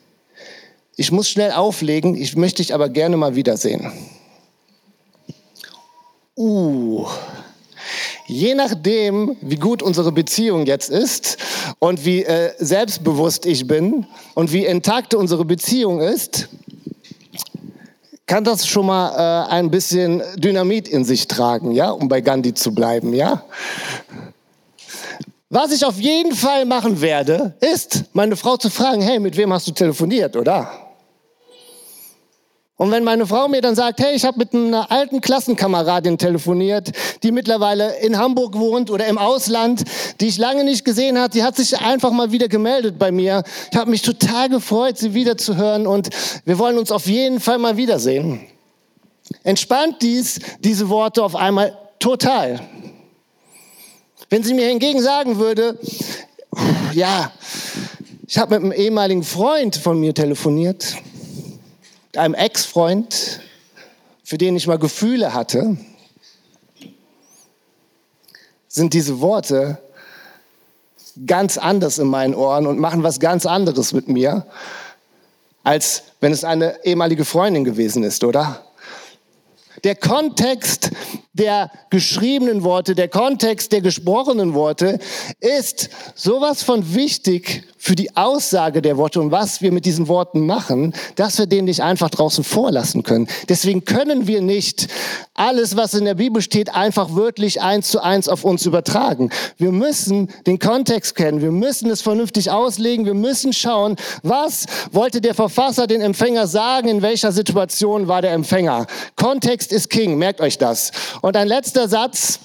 ich 0.97 1.11
muss 1.11 1.29
schnell 1.29 1.51
auflegen, 1.51 2.15
ich 2.15 2.35
möchte 2.35 2.61
dich 2.61 2.73
aber 2.73 2.89
gerne 2.89 3.15
mal 3.15 3.35
wiedersehen. 3.35 3.91
Uh, 6.35 7.07
je 8.27 8.53
nachdem, 8.53 9.37
wie 9.41 9.55
gut 9.55 9.81
unsere 9.81 10.11
Beziehung 10.11 10.65
jetzt 10.65 10.89
ist 10.89 11.37
und 11.79 12.05
wie 12.05 12.23
äh, 12.23 12.51
selbstbewusst 12.59 13.45
ich 13.45 13.65
bin 13.65 14.05
und 14.35 14.51
wie 14.51 14.65
intakt 14.65 15.13
unsere 15.13 15.45
Beziehung 15.45 16.01
ist, 16.01 16.49
kann 18.25 18.43
das 18.43 18.67
schon 18.67 18.85
mal 18.85 19.47
äh, 19.47 19.51
ein 19.51 19.71
bisschen 19.71 20.21
Dynamit 20.35 20.89
in 20.89 21.05
sich 21.05 21.27
tragen, 21.27 21.71
ja, 21.71 21.89
um 21.89 22.09
bei 22.09 22.19
Gandhi 22.19 22.53
zu 22.53 22.75
bleiben, 22.75 23.13
ja. 23.13 23.43
Was 25.49 25.71
ich 25.71 25.85
auf 25.85 25.97
jeden 25.97 26.35
Fall 26.35 26.65
machen 26.65 26.99
werde, 26.99 27.55
ist, 27.61 28.03
meine 28.11 28.35
Frau 28.35 28.57
zu 28.57 28.69
fragen, 28.69 29.01
hey, 29.01 29.17
mit 29.17 29.37
wem 29.37 29.53
hast 29.53 29.65
du 29.65 29.71
telefoniert, 29.71 30.35
oder? 30.35 30.86
Und 32.77 32.91
wenn 32.91 33.03
meine 33.03 33.25
Frau 33.25 33.47
mir 33.47 33.61
dann 33.61 33.75
sagt, 33.75 33.99
hey, 33.99 34.15
ich 34.15 34.23
habe 34.23 34.37
mit 34.37 34.53
einer 34.53 34.91
alten 34.91 35.19
Klassenkameradin 35.19 36.19
telefoniert, 36.19 36.91
die 37.23 37.31
mittlerweile 37.31 37.97
in 37.97 38.19
Hamburg 38.19 38.55
wohnt 38.55 38.91
oder 38.91 39.07
im 39.07 39.17
Ausland, 39.17 39.83
die 40.21 40.27
ich 40.27 40.37
lange 40.37 40.63
nicht 40.63 40.85
gesehen 40.85 41.17
habe, 41.17 41.31
die 41.31 41.43
hat 41.43 41.55
sich 41.55 41.79
einfach 41.79 42.11
mal 42.11 42.31
wieder 42.31 42.47
gemeldet 42.47 42.99
bei 42.99 43.11
mir. 43.11 43.43
Ich 43.71 43.77
habe 43.77 43.89
mich 43.89 44.03
total 44.03 44.49
gefreut, 44.49 44.99
sie 44.99 45.15
wiederzuhören 45.15 45.87
und 45.87 46.09
wir 46.45 46.59
wollen 46.59 46.77
uns 46.77 46.91
auf 46.91 47.07
jeden 47.07 47.39
Fall 47.39 47.57
mal 47.57 47.77
wiedersehen. 47.77 48.41
Entspannt 49.43 50.03
dies, 50.03 50.39
diese 50.59 50.87
Worte 50.87 51.23
auf 51.23 51.35
einmal 51.35 51.75
total. 51.97 52.59
Wenn 54.29 54.43
sie 54.43 54.53
mir 54.53 54.67
hingegen 54.67 55.01
sagen 55.01 55.39
würde, 55.39 55.79
ja, 56.93 57.31
ich 58.27 58.37
habe 58.37 58.55
mit 58.59 58.63
einem 58.63 58.71
ehemaligen 58.71 59.23
Freund 59.23 59.75
von 59.77 59.99
mir 59.99 60.13
telefoniert, 60.13 60.95
einem 62.17 62.33
Ex-Freund, 62.33 63.41
für 64.23 64.37
den 64.37 64.55
ich 64.55 64.67
mal 64.67 64.79
Gefühle 64.79 65.33
hatte, 65.33 65.77
sind 68.67 68.93
diese 68.93 69.19
Worte 69.21 69.79
ganz 71.25 71.57
anders 71.57 71.97
in 71.97 72.07
meinen 72.07 72.35
Ohren 72.35 72.67
und 72.67 72.79
machen 72.79 73.03
was 73.03 73.19
ganz 73.19 73.45
anderes 73.45 73.93
mit 73.93 74.07
mir, 74.07 74.45
als 75.63 76.03
wenn 76.19 76.31
es 76.31 76.43
eine 76.43 76.85
ehemalige 76.85 77.25
Freundin 77.25 77.63
gewesen 77.63 78.03
ist, 78.03 78.23
oder? 78.23 78.63
Der 79.83 79.95
Kontext 79.95 80.91
der 81.33 81.71
geschriebenen 81.89 82.63
Worte, 82.63 82.95
der 82.95 83.09
Kontext 83.09 83.71
der 83.71 83.81
gesprochenen 83.81 84.53
Worte 84.53 84.99
ist 85.39 85.89
sowas 86.15 86.63
von 86.63 86.95
wichtig 86.95 87.63
für 87.77 87.95
die 87.95 88.15
Aussage 88.15 88.81
der 88.81 88.97
Worte 88.97 89.21
und 89.21 89.31
was 89.31 89.61
wir 89.61 89.71
mit 89.71 89.85
diesen 89.85 90.07
Worten 90.07 90.45
machen, 90.45 90.93
dass 91.15 91.37
wir 91.37 91.45
den 91.45 91.65
nicht 91.65 91.81
einfach 91.81 92.09
draußen 92.09 92.43
vorlassen 92.43 93.03
können. 93.03 93.27
Deswegen 93.49 93.85
können 93.85 94.27
wir 94.27 94.41
nicht 94.41 94.87
alles, 95.33 95.77
was 95.77 95.93
in 95.93 96.05
der 96.05 96.15
Bibel 96.15 96.41
steht, 96.41 96.73
einfach 96.73 97.15
wörtlich 97.15 97.61
eins 97.61 97.89
zu 97.89 98.01
eins 98.01 98.27
auf 98.27 98.43
uns 98.43 98.65
übertragen. 98.65 99.29
Wir 99.57 99.71
müssen 99.71 100.29
den 100.45 100.59
Kontext 100.59 101.15
kennen, 101.15 101.41
wir 101.41 101.51
müssen 101.51 101.89
es 101.89 102.01
vernünftig 102.01 102.51
auslegen, 102.51 103.05
wir 103.05 103.13
müssen 103.13 103.53
schauen, 103.53 103.95
was 104.23 104.65
wollte 104.91 105.21
der 105.21 105.35
Verfasser 105.35 105.87
den 105.87 106.01
Empfänger 106.01 106.47
sagen, 106.47 106.87
in 106.87 107.01
welcher 107.01 107.31
Situation 107.31 108.07
war 108.07 108.21
der 108.21 108.31
Empfänger. 108.31 108.87
Kontext 109.15 109.71
ist 109.71 109.89
King, 109.89 110.17
merkt 110.17 110.41
euch 110.41 110.57
das. 110.57 110.91
Und 111.21 111.37
ein 111.37 111.47
letzter 111.47 111.87
Satz, 111.87 112.39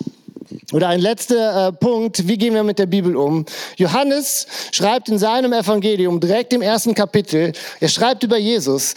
oder 0.73 0.89
ein 0.89 1.01
letzter 1.01 1.69
äh, 1.69 1.73
Punkt, 1.73 2.27
wie 2.27 2.39
gehen 2.39 2.55
wir 2.55 2.65
mit 2.65 2.79
der 2.79 2.87
Bibel 2.87 3.17
um? 3.17 3.45
Johannes 3.77 4.47
schreibt 4.73 5.09
in 5.09 5.19
seinem 5.19 5.53
Evangelium 5.53 6.19
direkt 6.19 6.53
im 6.53 6.63
ersten 6.63 6.95
Kapitel, 6.95 7.53
er 7.81 7.89
schreibt 7.89 8.23
über 8.25 8.39
Jesus 8.39 8.95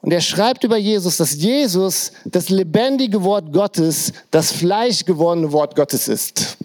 und 0.00 0.12
er 0.12 0.20
schreibt 0.20 0.64
über 0.64 0.76
Jesus, 0.76 1.16
dass 1.18 1.34
Jesus 1.34 2.12
das 2.24 2.48
lebendige 2.48 3.22
Wort 3.24 3.52
Gottes, 3.52 4.12
das 4.30 4.52
fleischgewordene 4.52 5.52
Wort 5.52 5.76
Gottes 5.76 6.08
ist. 6.08 6.56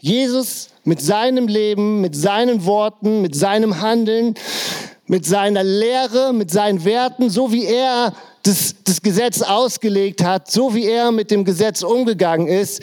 Jesus 0.00 0.68
mit 0.84 1.00
seinem 1.00 1.46
Leben, 1.46 2.00
mit 2.00 2.16
seinen 2.16 2.64
Worten, 2.64 3.22
mit 3.22 3.34
seinem 3.34 3.80
Handeln, 3.80 4.34
mit 5.06 5.26
seiner 5.26 5.62
Lehre, 5.62 6.32
mit 6.32 6.50
seinen 6.50 6.84
Werten, 6.84 7.30
so 7.30 7.52
wie 7.52 7.64
er 7.64 8.14
das, 8.42 8.74
das 8.84 9.02
Gesetz 9.02 9.42
ausgelegt 9.42 10.22
hat, 10.22 10.50
so 10.50 10.74
wie 10.74 10.86
er 10.86 11.12
mit 11.12 11.30
dem 11.30 11.44
Gesetz 11.44 11.82
umgegangen 11.82 12.46
ist, 12.46 12.82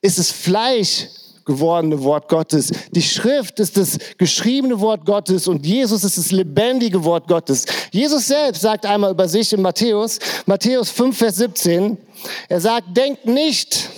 ist 0.00 0.18
es 0.18 0.30
Fleisch 0.30 1.08
gewordene 1.44 2.02
Wort 2.02 2.28
Gottes. 2.28 2.72
Die 2.90 3.02
Schrift 3.02 3.60
ist 3.60 3.76
das 3.76 3.98
geschriebene 4.16 4.80
Wort 4.80 5.04
Gottes 5.04 5.46
und 5.46 5.66
Jesus 5.66 6.04
ist 6.04 6.16
das 6.16 6.30
lebendige 6.30 7.04
Wort 7.04 7.28
Gottes. 7.28 7.66
Jesus 7.90 8.26
selbst 8.26 8.62
sagt 8.62 8.86
einmal 8.86 9.10
über 9.10 9.28
sich 9.28 9.52
in 9.52 9.62
Matthäus, 9.62 10.18
Matthäus 10.46 10.90
5, 10.90 11.16
Vers 11.16 11.36
17, 11.36 11.98
er 12.48 12.60
sagt, 12.60 12.96
denkt 12.96 13.26
nicht, 13.26 13.90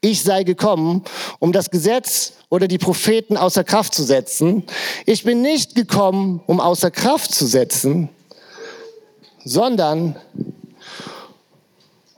ich 0.00 0.22
sei 0.22 0.44
gekommen, 0.44 1.02
um 1.38 1.50
das 1.52 1.70
Gesetz 1.70 2.34
oder 2.50 2.68
die 2.68 2.78
Propheten 2.78 3.38
außer 3.38 3.64
Kraft 3.64 3.94
zu 3.94 4.02
setzen. 4.04 4.64
Ich 5.06 5.24
bin 5.24 5.40
nicht 5.40 5.74
gekommen, 5.74 6.42
um 6.46 6.60
außer 6.60 6.90
Kraft 6.90 7.34
zu 7.34 7.46
setzen, 7.46 8.10
sondern 9.44 10.16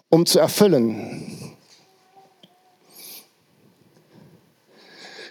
um 0.09 0.25
zu 0.25 0.39
erfüllen. 0.39 1.57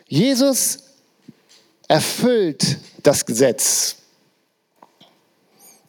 Jesus 0.07 0.79
erfüllt 1.87 2.77
das 3.01 3.25
Gesetz. 3.25 3.95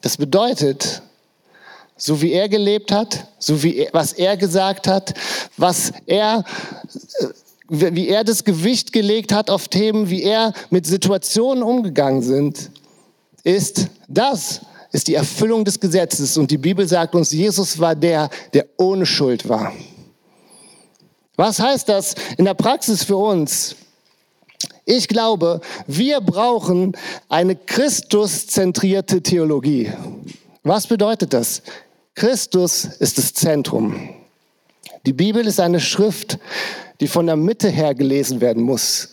Das 0.01 0.17
bedeutet, 0.17 1.03
so 1.97 2.21
wie 2.21 2.33
er 2.33 2.49
gelebt 2.49 2.93
hat, 2.93 3.27
so 3.39 3.63
wie 3.63 3.77
er, 3.77 3.93
was 3.93 4.13
er 4.13 4.37
gesagt 4.37 4.87
hat, 4.87 5.15
was 5.57 5.93
er, 6.07 6.45
äh, 7.69 7.93
wie 7.93 8.09
er 8.09 8.23
das 8.23 8.45
Gewicht 8.45 8.93
gelegt 8.93 9.33
hat 9.33 9.51
auf 9.51 9.69
Themen, 9.69 10.09
wie 10.11 10.23
er 10.23 10.53
mit 10.71 10.87
Situationen 10.87 11.63
umgegangen 11.63 12.23
sind, 12.23 12.71
ist 13.43 13.89
das, 14.09 14.61
ist 14.93 15.09
die 15.09 15.15
Erfüllung 15.15 15.65
des 15.65 15.81
Gesetzes. 15.81 16.37
Und 16.37 16.51
die 16.51 16.59
Bibel 16.59 16.87
sagt 16.87 17.15
uns, 17.15 17.33
Jesus 17.33 17.79
war 17.79 17.95
der, 17.95 18.31
der 18.55 18.67
ohne 18.77 19.07
Schuld 19.07 19.49
war. 19.49 19.73
Was 21.37 21.61
heißt 21.61 21.89
das 21.89 22.15
in 22.39 22.45
der 22.45 22.55
Praxis 22.55 23.05
für 23.05 23.17
uns? 23.17 23.77
Ich 24.85 25.09
glaube, 25.09 25.61
wir 25.87 26.21
brauchen 26.21 26.97
eine 27.29 27.57
Christuszentrierte 27.57 29.23
Theologie. 29.23 29.93
Was 30.63 30.87
bedeutet 30.87 31.33
das? 31.33 31.63
Christus 32.15 32.85
ist 32.85 33.19
das 33.19 33.35
Zentrum. 33.35 34.11
Die 35.05 35.13
Bibel 35.13 35.47
ist 35.47 35.61
eine 35.61 35.81
Schrift, 35.81 36.39
die 37.01 37.09
von 37.09 37.27
der 37.27 37.37
Mitte 37.37 37.69
her 37.69 37.95
gelesen 37.95 38.41
werden 38.41 38.63
muss. 38.63 39.11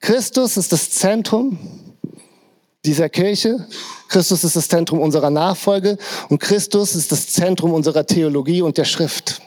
Christus 0.00 0.56
ist 0.56 0.72
das 0.72 0.90
Zentrum 0.90 1.58
dieser 2.86 3.08
Kirche. 3.08 3.66
Christus 4.08 4.44
ist 4.44 4.56
das 4.56 4.68
Zentrum 4.68 5.00
unserer 5.00 5.30
Nachfolge 5.30 5.98
und 6.28 6.38
Christus 6.38 6.94
ist 6.94 7.10
das 7.10 7.28
Zentrum 7.28 7.72
unserer 7.72 8.06
Theologie 8.06 8.62
und 8.62 8.78
der 8.78 8.84
Schrift. 8.84 9.42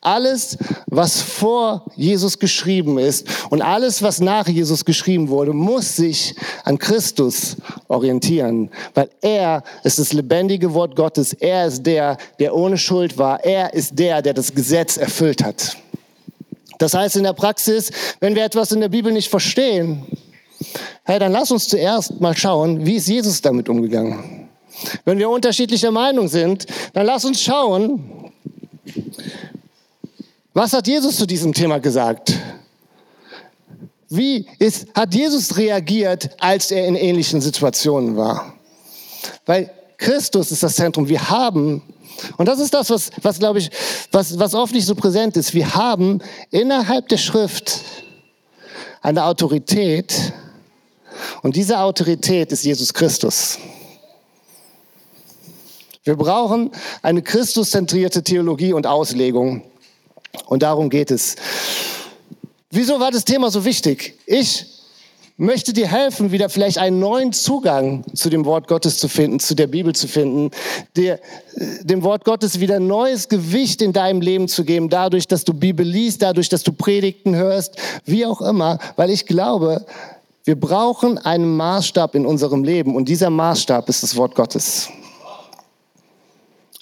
Alles, 0.00 0.58
was 0.86 1.22
vor 1.22 1.86
Jesus 1.96 2.38
geschrieben 2.38 2.98
ist 2.98 3.26
und 3.50 3.62
alles, 3.62 4.02
was 4.02 4.20
nach 4.20 4.48
Jesus 4.48 4.84
geschrieben 4.84 5.28
wurde, 5.28 5.52
muss 5.52 5.96
sich 5.96 6.34
an 6.64 6.78
Christus 6.78 7.56
orientieren, 7.88 8.70
weil 8.94 9.08
er 9.22 9.62
ist 9.84 9.98
das 9.98 10.12
lebendige 10.12 10.74
Wort 10.74 10.94
Gottes. 10.94 11.32
Er 11.32 11.66
ist 11.66 11.84
der, 11.84 12.18
der 12.38 12.54
ohne 12.54 12.76
Schuld 12.76 13.16
war. 13.16 13.42
Er 13.44 13.72
ist 13.72 13.98
der, 13.98 14.20
der 14.20 14.34
das 14.34 14.54
Gesetz 14.54 14.96
erfüllt 14.96 15.42
hat. 15.42 15.76
Das 16.78 16.94
heißt 16.94 17.16
in 17.16 17.22
der 17.22 17.32
Praxis, 17.32 17.90
wenn 18.20 18.34
wir 18.34 18.44
etwas 18.44 18.72
in 18.72 18.80
der 18.80 18.88
Bibel 18.88 19.12
nicht 19.12 19.30
verstehen, 19.30 20.04
Hey, 21.04 21.18
dann 21.18 21.32
lass 21.32 21.50
uns 21.50 21.68
zuerst 21.68 22.20
mal 22.20 22.36
schauen, 22.36 22.84
wie 22.86 22.96
ist 22.96 23.08
Jesus 23.08 23.40
damit 23.40 23.68
umgegangen. 23.68 24.48
Wenn 25.04 25.18
wir 25.18 25.28
unterschiedlicher 25.28 25.90
Meinung 25.90 26.28
sind, 26.28 26.66
dann 26.92 27.06
lass 27.06 27.24
uns 27.24 27.40
schauen, 27.40 28.30
was 30.54 30.72
hat 30.72 30.86
Jesus 30.86 31.16
zu 31.16 31.26
diesem 31.26 31.52
Thema 31.52 31.78
gesagt? 31.78 32.34
Wie 34.08 34.46
ist, 34.58 34.86
hat 34.94 35.14
Jesus 35.14 35.56
reagiert, 35.56 36.30
als 36.38 36.70
er 36.70 36.86
in 36.86 36.96
ähnlichen 36.96 37.40
Situationen 37.40 38.16
war? 38.16 38.54
Weil 39.46 39.70
Christus 39.96 40.50
ist 40.50 40.62
das 40.62 40.74
Zentrum. 40.74 41.08
Wir 41.08 41.30
haben, 41.30 41.82
und 42.36 42.46
das 42.46 42.58
ist 42.58 42.74
das, 42.74 42.90
was, 42.90 43.10
was 43.22 43.38
glaube 43.38 43.60
ich, 43.60 43.70
was, 44.10 44.38
was 44.38 44.54
oft 44.54 44.74
nicht 44.74 44.84
so 44.84 44.94
präsent 44.94 45.36
ist. 45.36 45.54
Wir 45.54 45.74
haben 45.74 46.20
innerhalb 46.50 47.08
der 47.08 47.16
Schrift 47.16 47.80
eine 49.00 49.24
Autorität, 49.24 50.32
und 51.42 51.56
diese 51.56 51.78
Autorität 51.78 52.52
ist 52.52 52.64
Jesus 52.64 52.92
Christus. 52.92 53.58
Wir 56.04 56.16
brauchen 56.16 56.70
eine 57.00 57.22
christuszentrierte 57.22 58.24
Theologie 58.24 58.72
und 58.72 58.86
Auslegung. 58.86 59.62
Und 60.46 60.62
darum 60.62 60.90
geht 60.90 61.10
es. 61.10 61.36
Wieso 62.70 62.98
war 62.98 63.10
das 63.10 63.24
Thema 63.24 63.50
so 63.50 63.64
wichtig? 63.64 64.18
Ich 64.26 64.66
möchte 65.36 65.72
dir 65.72 65.86
helfen, 65.86 66.32
wieder 66.32 66.48
vielleicht 66.48 66.78
einen 66.78 66.98
neuen 66.98 67.32
Zugang 67.32 68.04
zu 68.14 68.30
dem 68.30 68.44
Wort 68.44 68.66
Gottes 68.68 68.98
zu 68.98 69.08
finden, 69.08 69.40
zu 69.40 69.54
der 69.54 69.66
Bibel 69.66 69.94
zu 69.94 70.08
finden, 70.08 70.50
dir, 70.96 71.20
dem 71.82 72.02
Wort 72.02 72.24
Gottes 72.24 72.60
wieder 72.60 72.80
neues 72.80 73.28
Gewicht 73.28 73.82
in 73.82 73.92
deinem 73.92 74.20
Leben 74.20 74.48
zu 74.48 74.64
geben, 74.64 74.88
dadurch, 74.88 75.28
dass 75.28 75.44
du 75.44 75.54
Bibel 75.54 75.86
liest, 75.86 76.22
dadurch, 76.22 76.48
dass 76.48 76.62
du 76.62 76.72
Predigten 76.72 77.34
hörst, 77.34 77.76
wie 78.04 78.26
auch 78.26 78.40
immer, 78.40 78.78
weil 78.96 79.10
ich 79.10 79.26
glaube, 79.26 79.86
wir 80.44 80.58
brauchen 80.58 81.18
einen 81.18 81.56
Maßstab 81.56 82.14
in 82.14 82.26
unserem 82.26 82.64
Leben 82.64 82.96
und 82.96 83.08
dieser 83.08 83.30
Maßstab 83.30 83.88
ist 83.88 84.02
das 84.02 84.16
Wort 84.16 84.34
Gottes. 84.34 84.88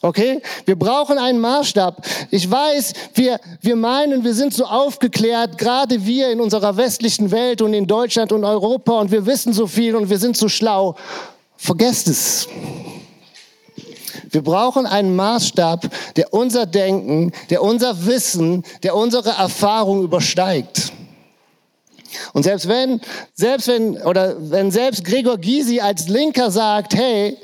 Okay? 0.02 0.40
Wir 0.64 0.78
brauchen 0.78 1.18
einen 1.18 1.40
Maßstab. 1.40 2.06
Ich 2.30 2.50
weiß, 2.50 2.94
wir, 3.14 3.38
wir 3.60 3.76
meinen, 3.76 4.24
wir 4.24 4.32
sind 4.32 4.54
so 4.54 4.64
aufgeklärt, 4.64 5.58
gerade 5.58 6.06
wir 6.06 6.30
in 6.30 6.40
unserer 6.40 6.78
westlichen 6.78 7.30
Welt 7.30 7.60
und 7.60 7.74
in 7.74 7.86
Deutschland 7.86 8.32
und 8.32 8.44
Europa 8.44 8.98
und 8.98 9.10
wir 9.10 9.26
wissen 9.26 9.52
so 9.52 9.66
viel 9.66 9.94
und 9.94 10.08
wir 10.08 10.18
sind 10.18 10.38
so 10.38 10.48
schlau. 10.48 10.96
Vergesst 11.56 12.08
es. 12.08 12.48
Wir 14.30 14.42
brauchen 14.42 14.86
einen 14.86 15.14
Maßstab, 15.14 15.86
der 16.16 16.32
unser 16.32 16.64
Denken, 16.64 17.32
der 17.50 17.62
unser 17.62 18.06
Wissen, 18.06 18.64
der 18.82 18.94
unsere 18.96 19.30
Erfahrung 19.30 20.02
übersteigt. 20.02 20.92
Und 22.32 22.42
selbst 22.42 22.68
wenn, 22.68 23.00
selbst 23.34 23.68
wenn, 23.68 23.96
oder 24.02 24.36
wenn 24.38 24.70
selbst 24.70 25.04
Gregor 25.04 25.38
Gysi 25.38 25.80
als 25.80 26.08
Linker 26.08 26.50
sagt, 26.50 26.94
hey, 26.94 27.36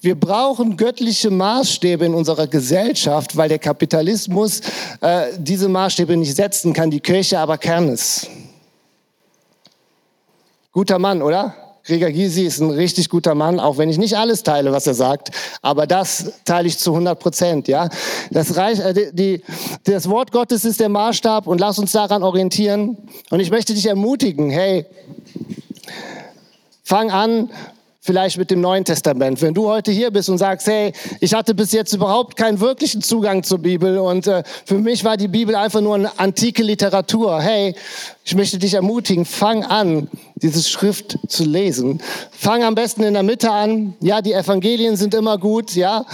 wir 0.00 0.14
brauchen 0.14 0.76
göttliche 0.76 1.30
Maßstäbe 1.30 2.06
in 2.06 2.14
unserer 2.14 2.46
Gesellschaft, 2.46 3.36
weil 3.36 3.48
der 3.48 3.58
Kapitalismus 3.58 4.60
äh, 5.00 5.32
diese 5.38 5.68
Maßstäbe 5.68 6.16
nicht 6.16 6.36
setzen 6.36 6.72
kann, 6.72 6.90
die 6.90 7.00
Kirche 7.00 7.38
aber 7.38 7.58
kann 7.58 7.88
es. 7.88 8.26
Guter 10.70 10.98
Mann, 10.98 11.22
oder? 11.22 11.65
Gregor 11.86 12.10
Gysi 12.10 12.42
ist 12.42 12.58
ein 12.58 12.70
richtig 12.70 13.08
guter 13.08 13.36
Mann, 13.36 13.60
auch 13.60 13.78
wenn 13.78 13.88
ich 13.88 13.96
nicht 13.96 14.16
alles 14.16 14.42
teile, 14.42 14.72
was 14.72 14.88
er 14.88 14.94
sagt, 14.94 15.30
aber 15.62 15.86
das 15.86 16.32
teile 16.44 16.66
ich 16.66 16.78
zu 16.78 16.90
100 16.90 17.18
Prozent. 17.18 17.68
Ja, 17.68 17.88
das, 18.32 18.56
Reich, 18.56 18.80
äh, 18.80 19.12
die, 19.12 19.42
das 19.84 20.08
Wort 20.08 20.32
Gottes 20.32 20.64
ist 20.64 20.80
der 20.80 20.88
Maßstab 20.88 21.46
und 21.46 21.60
lass 21.60 21.78
uns 21.78 21.92
daran 21.92 22.24
orientieren. 22.24 22.96
Und 23.30 23.38
ich 23.38 23.52
möchte 23.52 23.72
dich 23.72 23.86
ermutigen, 23.86 24.50
hey, 24.50 24.84
fang 26.82 27.12
an, 27.12 27.50
vielleicht 28.06 28.38
mit 28.38 28.50
dem 28.50 28.60
Neuen 28.60 28.84
Testament. 28.84 29.42
Wenn 29.42 29.52
du 29.52 29.68
heute 29.68 29.90
hier 29.90 30.10
bist 30.10 30.30
und 30.30 30.38
sagst, 30.38 30.68
hey, 30.68 30.92
ich 31.20 31.34
hatte 31.34 31.54
bis 31.54 31.72
jetzt 31.72 31.92
überhaupt 31.92 32.36
keinen 32.36 32.60
wirklichen 32.60 33.02
Zugang 33.02 33.42
zur 33.42 33.58
Bibel 33.58 33.98
und 33.98 34.28
äh, 34.28 34.44
für 34.64 34.78
mich 34.78 35.04
war 35.04 35.16
die 35.16 35.28
Bibel 35.28 35.54
einfach 35.56 35.80
nur 35.80 35.96
eine 35.96 36.18
antike 36.18 36.62
Literatur. 36.62 37.40
Hey, 37.42 37.74
ich 38.24 38.34
möchte 38.34 38.58
dich 38.58 38.74
ermutigen, 38.74 39.24
fang 39.24 39.64
an, 39.64 40.08
diese 40.36 40.62
Schrift 40.62 41.18
zu 41.28 41.44
lesen. 41.44 42.00
Fang 42.30 42.62
am 42.62 42.74
besten 42.74 43.02
in 43.04 43.14
der 43.14 43.22
Mitte 43.22 43.50
an. 43.50 43.94
Ja, 44.00 44.20
die 44.20 44.32
Evangelien 44.32 44.96
sind 44.96 45.14
immer 45.14 45.38
gut, 45.38 45.74
ja. 45.76 46.04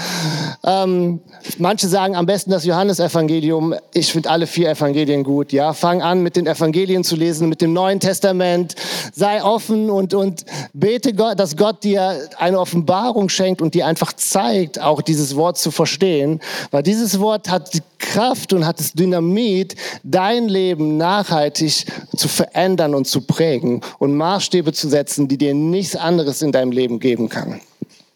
Ähm, 0.63 1.21
manche 1.59 1.89
sagen 1.89 2.15
am 2.15 2.27
besten 2.27 2.51
das 2.51 2.65
Johannesevangelium. 2.65 3.75
Ich 3.95 4.13
finde 4.13 4.31
alle 4.31 4.47
vier 4.47 4.71
Evangelien 4.71 5.25
gut, 5.25 5.53
ja. 5.53 5.73
Fang 5.73 6.03
an, 6.03 6.23
mit 6.23 6.37
den 6.37 6.47
Evangelien 6.47 7.03
zu 7.03 7.17
lesen, 7.17 7.49
mit 7.49 7.61
dem 7.63 7.73
Neuen 7.73 7.99
Testament. 7.99 8.75
Sei 9.13 9.43
offen 9.43 9.91
und, 9.91 10.15
und 10.15 10.45
bete 10.73 11.15
Gott, 11.15 11.41
dass 11.41 11.57
Gott 11.57 11.82
dir 11.85 12.29
eine 12.39 12.59
Offenbarung 12.59 13.29
schenkt 13.29 13.63
und 13.63 13.75
dir 13.75 13.87
einfach 13.87 14.13
zeigt, 14.13 14.81
auch 14.81 15.03
dieses 15.03 15.37
Wort 15.37 15.59
zu 15.59 15.71
verstehen. 15.71 16.41
Weil 16.71 16.83
dieses 16.83 17.21
Wort 17.21 17.51
hat 17.51 17.75
die 17.75 17.83
Kraft 17.99 18.53
und 18.53 18.67
hat 18.67 18.81
das 18.81 18.93
Dynamit, 18.93 19.77
dein 20.03 20.49
Leben 20.49 20.97
nachhaltig 20.97 21.87
zu 22.17 22.29
verändern 22.29 22.95
und 22.95 23.07
zu 23.07 23.23
prägen 23.23 23.81
und 23.99 24.17
Maßstäbe 24.17 24.73
zu 24.73 24.89
setzen, 24.89 25.29
die 25.29 25.39
dir 25.39 25.55
nichts 25.55 25.97
anderes 25.97 26.43
in 26.43 26.53
deinem 26.53 26.73
Leben 26.73 27.01
geben 27.01 27.29
kann. 27.29 27.61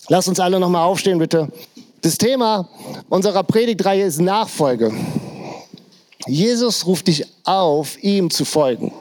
Lass 0.08 0.28
uns 0.28 0.40
alle 0.40 0.60
nochmal 0.60 0.84
aufstehen, 0.84 1.18
bitte. 1.18 1.48
Das 2.02 2.18
Thema 2.18 2.68
unserer 3.08 3.42
Predigtreihe 3.42 4.04
ist 4.04 4.20
Nachfolge. 4.20 4.92
Jesus 6.26 6.86
ruft 6.86 7.08
dich 7.08 7.24
auf, 7.44 8.02
ihm 8.02 8.30
zu 8.30 8.44
folgen. 8.44 8.92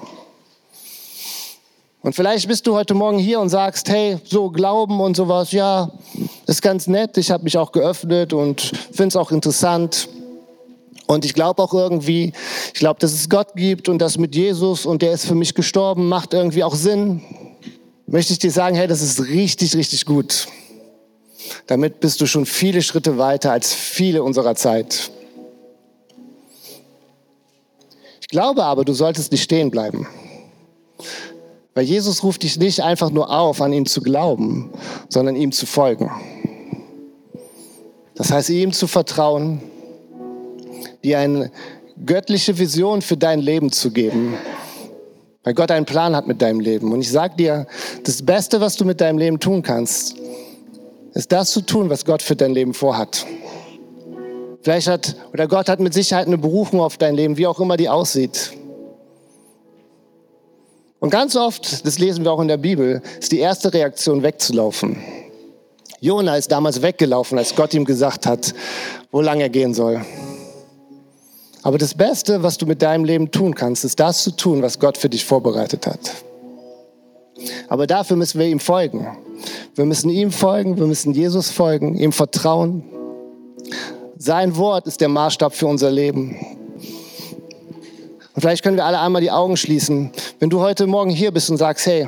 Und 2.06 2.14
vielleicht 2.14 2.48
bist 2.48 2.68
du 2.68 2.76
heute 2.76 2.94
Morgen 2.94 3.18
hier 3.18 3.40
und 3.40 3.50
sagst, 3.50 3.90
hey, 3.90 4.20
so 4.26 4.52
Glauben 4.52 5.00
und 5.00 5.18
sowas, 5.18 5.52
ja, 5.52 5.90
ist 6.46 6.62
ganz 6.62 6.86
nett. 6.86 7.18
Ich 7.18 7.32
habe 7.32 7.44
mich 7.44 7.58
auch 7.58 7.72
geöffnet 7.72 8.32
und 8.32 8.62
finde 8.92 9.08
es 9.08 9.16
auch 9.16 9.32
interessant. 9.32 10.08
Und 11.08 11.26
ich 11.26 11.34
glaube 11.34 11.64
auch 11.64 11.74
irgendwie, 11.74 12.32
ich 12.68 12.80
glaube, 12.80 13.00
dass 13.00 13.12
es 13.12 13.28
Gott 13.28 13.56
gibt 13.56 13.90
und 13.90 13.98
das 13.98 14.20
mit 14.20 14.36
Jesus 14.36 14.86
und 14.86 15.02
der 15.02 15.14
ist 15.14 15.26
für 15.26 15.34
mich 15.34 15.56
gestorben, 15.56 16.08
macht 16.08 16.36
irgendwie 16.36 16.64
auch 16.64 16.76
Sinn. 16.76 17.24
Möchte 18.06 18.34
ich 18.34 18.38
dir 18.38 18.52
sagen, 18.52 18.76
hey, 18.76 18.86
das 18.86 19.02
ist 19.02 19.22
richtig, 19.28 19.76
richtig 19.76 20.06
gut. 20.06 20.48
Damit 21.66 22.02
bist 22.02 22.22
du 22.22 22.28
schon 22.28 22.46
viele 22.46 22.84
Schritte 22.84 23.18
weiter 23.18 23.52
als 23.52 23.74
viele 23.74 24.22
unserer 24.22 24.54
Zeit. 24.54 25.10
Ich 28.22 28.28
glaube 28.28 28.64
aber, 28.64 28.86
du 28.86 28.94
solltest 28.94 29.32
nicht 29.32 29.42
stehen 29.42 29.72
bleiben. 29.72 30.08
Weil 31.76 31.84
Jesus 31.84 32.24
ruft 32.24 32.44
dich 32.44 32.58
nicht 32.58 32.82
einfach 32.84 33.12
nur 33.12 33.30
auf, 33.30 33.62
an 33.62 33.74
ihn 33.74 33.86
zu 33.86 34.02
glauben, 34.02 34.72
sondern 35.10 35.36
ihm 35.36 35.52
zu 35.52 35.66
folgen. 35.66 36.10
Das 38.16 38.32
heißt, 38.32 38.50
ihm 38.50 38.72
zu 38.72 38.88
vertrauen, 38.88 39.62
dir 41.04 41.20
eine 41.20 41.52
göttliche 42.06 42.58
Vision 42.58 43.02
für 43.02 43.18
dein 43.18 43.42
Leben 43.42 43.74
zu 43.74 43.92
geben. 43.92 44.36
Weil 45.44 45.54
Gott 45.54 45.70
einen 45.70 45.86
Plan 45.86 46.16
hat 46.16 46.28
mit 46.28 46.42
deinem 46.42 46.62
Leben. 46.62 46.94
Und 46.94 47.02
ich 47.02 47.12
sage 47.12 47.36
dir, 47.36 47.68
das 48.06 48.26
Beste, 48.26 48.62
was 48.62 48.78
du 48.78 48.86
mit 48.86 49.02
deinem 49.02 49.18
Leben 49.18 49.42
tun 49.42 49.62
kannst, 49.62 50.16
ist 51.14 51.32
das 51.34 51.52
zu 51.52 51.60
tun, 51.60 51.90
was 51.90 52.06
Gott 52.06 52.22
für 52.22 52.38
dein 52.38 52.54
Leben 52.54 52.74
vorhat. 52.74 53.26
Vielleicht 54.62 54.88
hat, 54.88 55.18
oder 55.34 55.48
Gott 55.50 55.68
hat 55.68 55.82
mit 55.82 55.94
Sicherheit 55.94 56.28
eine 56.28 56.38
Berufung 56.38 56.80
auf 56.80 56.98
dein 56.98 57.16
Leben, 57.16 57.36
wie 57.36 57.48
auch 57.48 57.60
immer 57.60 57.76
die 57.76 57.90
aussieht. 57.90 58.54
Und 61.06 61.12
ganz 61.12 61.36
oft, 61.36 61.86
das 61.86 62.00
lesen 62.00 62.24
wir 62.24 62.32
auch 62.32 62.42
in 62.42 62.48
der 62.48 62.58
Bibel, 62.58 63.00
ist 63.20 63.32
die 63.32 63.38
erste 63.38 63.72
Reaktion 63.72 64.24
wegzulaufen. 64.24 64.98
Jona 66.00 66.36
ist 66.36 66.52
damals 66.52 66.82
weggelaufen, 66.82 67.38
als 67.38 67.56
Gott 67.56 67.76
ihm 67.76 67.86
gesagt 67.86 68.26
hat, 68.26 68.56
wo 69.12 69.22
lang 69.22 69.40
er 69.40 69.50
gehen 69.50 69.76
soll. 69.76 70.04
Aber 71.62 71.78
das 71.78 71.94
Beste, 71.94 72.42
was 72.42 72.58
du 72.58 72.66
mit 72.66 72.82
deinem 72.82 73.06
Leben 73.06 73.30
tun 73.30 73.54
kannst, 73.54 73.86
ist 73.86 74.00
das 74.00 74.24
zu 74.24 74.32
tun, 74.32 74.64
was 74.64 74.80
Gott 74.80 74.98
für 74.98 75.08
dich 75.08 75.26
vorbereitet 75.26 75.86
hat. 75.86 76.00
Aber 77.68 77.86
dafür 77.86 78.18
müssen 78.18 78.40
wir 78.40 78.48
ihm 78.48 78.60
folgen. 78.60 79.06
Wir 79.76 79.86
müssen 79.86 80.10
ihm 80.10 80.32
folgen, 80.32 80.80
wir 80.80 80.88
müssen 80.88 81.14
Jesus 81.14 81.52
folgen, 81.52 81.94
ihm 82.00 82.14
vertrauen. 82.14 82.84
Sein 84.18 84.58
Wort 84.58 84.88
ist 84.88 85.02
der 85.02 85.10
Maßstab 85.10 85.54
für 85.54 85.68
unser 85.68 85.92
Leben. 85.92 86.65
Und 88.36 88.42
vielleicht 88.42 88.64
können 88.64 88.76
wir 88.76 88.86
alle 88.86 89.00
einmal 89.00 89.22
die 89.22 89.32
Augen 89.32 89.56
schließen. 89.56 90.12
Wenn 90.40 90.50
du 90.50 90.60
heute 90.60 90.88
Morgen 90.88 91.10
hier 91.10 91.32
bist 91.32 91.50
und 91.50 91.58
sagst, 91.58 91.86
hey, 91.86 92.08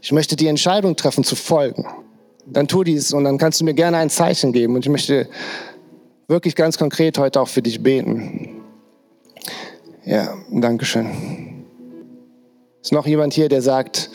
ich 0.00 0.12
möchte 0.12 0.36
die 0.36 0.46
Entscheidung 0.46 0.94
treffen 0.94 1.24
zu 1.24 1.34
folgen, 1.34 1.84
dann 2.46 2.68
tu 2.68 2.84
dies 2.84 3.12
und 3.12 3.24
dann 3.24 3.36
kannst 3.36 3.60
du 3.60 3.64
mir 3.64 3.74
gerne 3.74 3.96
ein 3.96 4.08
Zeichen 4.08 4.52
geben. 4.52 4.76
Und 4.76 4.86
ich 4.86 4.90
möchte 4.90 5.28
wirklich 6.28 6.54
ganz 6.54 6.78
konkret 6.78 7.18
heute 7.18 7.40
auch 7.40 7.48
für 7.48 7.60
dich 7.60 7.82
beten. 7.82 8.62
Ja, 10.04 10.32
danke 10.48 10.84
schön. 10.84 11.64
Ist 12.80 12.92
noch 12.92 13.06
jemand 13.06 13.34
hier, 13.34 13.48
der 13.48 13.62
sagt, 13.62 14.10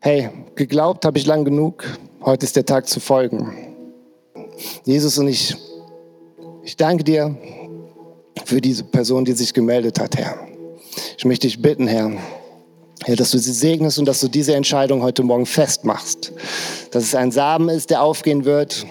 hey, 0.00 0.28
geglaubt 0.56 1.06
habe 1.06 1.16
ich 1.16 1.24
lang 1.24 1.44
genug, 1.44 1.84
heute 2.22 2.44
ist 2.44 2.54
der 2.54 2.66
Tag 2.66 2.86
zu 2.86 3.00
folgen. 3.00 3.74
Jesus 4.84 5.16
und 5.18 5.28
ich, 5.28 5.56
ich 6.62 6.76
danke 6.76 7.02
dir 7.02 7.34
für 8.44 8.60
diese 8.60 8.84
Person, 8.84 9.24
die 9.24 9.32
sich 9.32 9.54
gemeldet 9.54 10.00
hat, 10.00 10.16
Herr. 10.16 10.46
Ich 11.16 11.24
möchte 11.24 11.46
dich 11.46 11.60
bitten, 11.60 11.86
Herr, 11.86 12.12
Herr, 13.04 13.16
dass 13.16 13.30
du 13.30 13.38
sie 13.38 13.52
segnest 13.52 13.98
und 13.98 14.06
dass 14.06 14.20
du 14.20 14.28
diese 14.28 14.54
Entscheidung 14.54 15.02
heute 15.02 15.22
Morgen 15.22 15.46
festmachst. 15.46 16.32
Dass 16.90 17.04
es 17.04 17.14
ein 17.14 17.32
Samen 17.32 17.68
ist, 17.68 17.90
der 17.90 18.02
aufgehen 18.02 18.44
wird. 18.44 18.86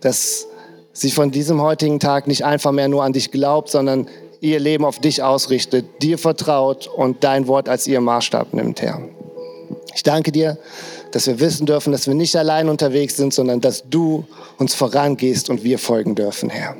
Dass 0.00 0.46
sie 0.92 1.10
von 1.10 1.30
diesem 1.30 1.60
heutigen 1.60 2.00
Tag 2.00 2.26
nicht 2.26 2.44
einfach 2.44 2.72
mehr 2.72 2.88
nur 2.88 3.04
an 3.04 3.12
dich 3.12 3.30
glaubt, 3.30 3.68
sondern 3.70 4.08
ihr 4.40 4.60
Leben 4.60 4.84
auf 4.84 4.98
dich 4.98 5.22
ausrichtet, 5.22 6.02
dir 6.02 6.18
vertraut 6.18 6.86
und 6.86 7.24
dein 7.24 7.46
Wort 7.46 7.68
als 7.68 7.86
ihr 7.86 8.00
Maßstab 8.00 8.54
nimmt, 8.54 8.80
Herr. 8.82 9.00
Ich 9.94 10.02
danke 10.02 10.30
dir, 10.30 10.58
dass 11.10 11.26
wir 11.26 11.40
wissen 11.40 11.66
dürfen, 11.66 11.92
dass 11.92 12.06
wir 12.06 12.14
nicht 12.14 12.36
allein 12.36 12.68
unterwegs 12.68 13.16
sind, 13.16 13.32
sondern 13.32 13.60
dass 13.60 13.88
du 13.88 14.24
uns 14.58 14.74
vorangehst 14.74 15.50
und 15.50 15.64
wir 15.64 15.78
folgen 15.78 16.14
dürfen, 16.14 16.50
Herr. 16.50 16.76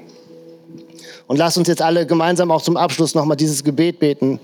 Und 1.26 1.36
lass 1.36 1.56
uns 1.56 1.68
jetzt 1.68 1.82
alle 1.82 2.06
gemeinsam 2.06 2.50
auch 2.50 2.62
zum 2.62 2.76
Abschluss 2.76 3.14
nochmal 3.14 3.36
dieses 3.36 3.64
Gebet 3.64 3.98
beten. 3.98 4.38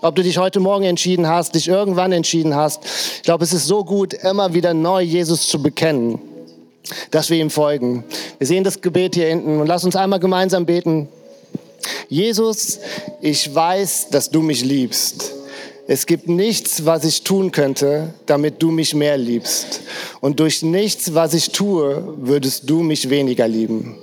Ob 0.00 0.14
du 0.14 0.22
dich 0.22 0.38
heute 0.38 0.60
Morgen 0.60 0.84
entschieden 0.84 1.28
hast, 1.28 1.54
dich 1.54 1.68
irgendwann 1.68 2.12
entschieden 2.12 2.54
hast. 2.54 2.84
Ich 3.16 3.22
glaube, 3.22 3.44
es 3.44 3.52
ist 3.52 3.66
so 3.66 3.84
gut, 3.84 4.14
immer 4.14 4.54
wieder 4.54 4.72
neu 4.72 5.02
Jesus 5.02 5.48
zu 5.48 5.60
bekennen, 5.60 6.20
dass 7.10 7.30
wir 7.30 7.38
ihm 7.38 7.50
folgen. 7.50 8.04
Wir 8.38 8.46
sehen 8.46 8.64
das 8.64 8.80
Gebet 8.80 9.16
hier 9.16 9.26
hinten 9.26 9.60
und 9.60 9.66
lass 9.66 9.84
uns 9.84 9.96
einmal 9.96 10.20
gemeinsam 10.20 10.66
beten. 10.66 11.08
Jesus, 12.08 12.78
ich 13.20 13.54
weiß, 13.54 14.08
dass 14.10 14.30
du 14.30 14.40
mich 14.40 14.64
liebst. 14.64 15.37
Es 15.90 16.04
gibt 16.04 16.28
nichts, 16.28 16.84
was 16.84 17.02
ich 17.06 17.22
tun 17.22 17.50
könnte, 17.50 18.12
damit 18.26 18.62
du 18.62 18.70
mich 18.70 18.94
mehr 18.94 19.16
liebst. 19.16 19.80
Und 20.20 20.38
durch 20.38 20.62
nichts, 20.62 21.14
was 21.14 21.32
ich 21.32 21.48
tue, 21.48 22.14
würdest 22.18 22.68
du 22.68 22.82
mich 22.82 23.08
weniger 23.08 23.48
lieben. 23.48 23.96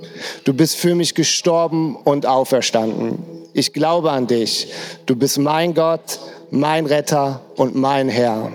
Du 0.45 0.53
bist 0.55 0.77
für 0.77 0.95
mich 0.95 1.13
gestorben 1.13 1.95
und 1.95 2.25
auferstanden. 2.25 3.19
Ich 3.53 3.71
glaube 3.71 4.09
an 4.09 4.25
dich. 4.25 4.67
Du 5.05 5.15
bist 5.15 5.37
mein 5.37 5.75
Gott, 5.75 6.19
mein 6.49 6.87
Retter 6.87 7.41
und 7.55 7.75
mein 7.75 8.09
Herr. 8.09 8.51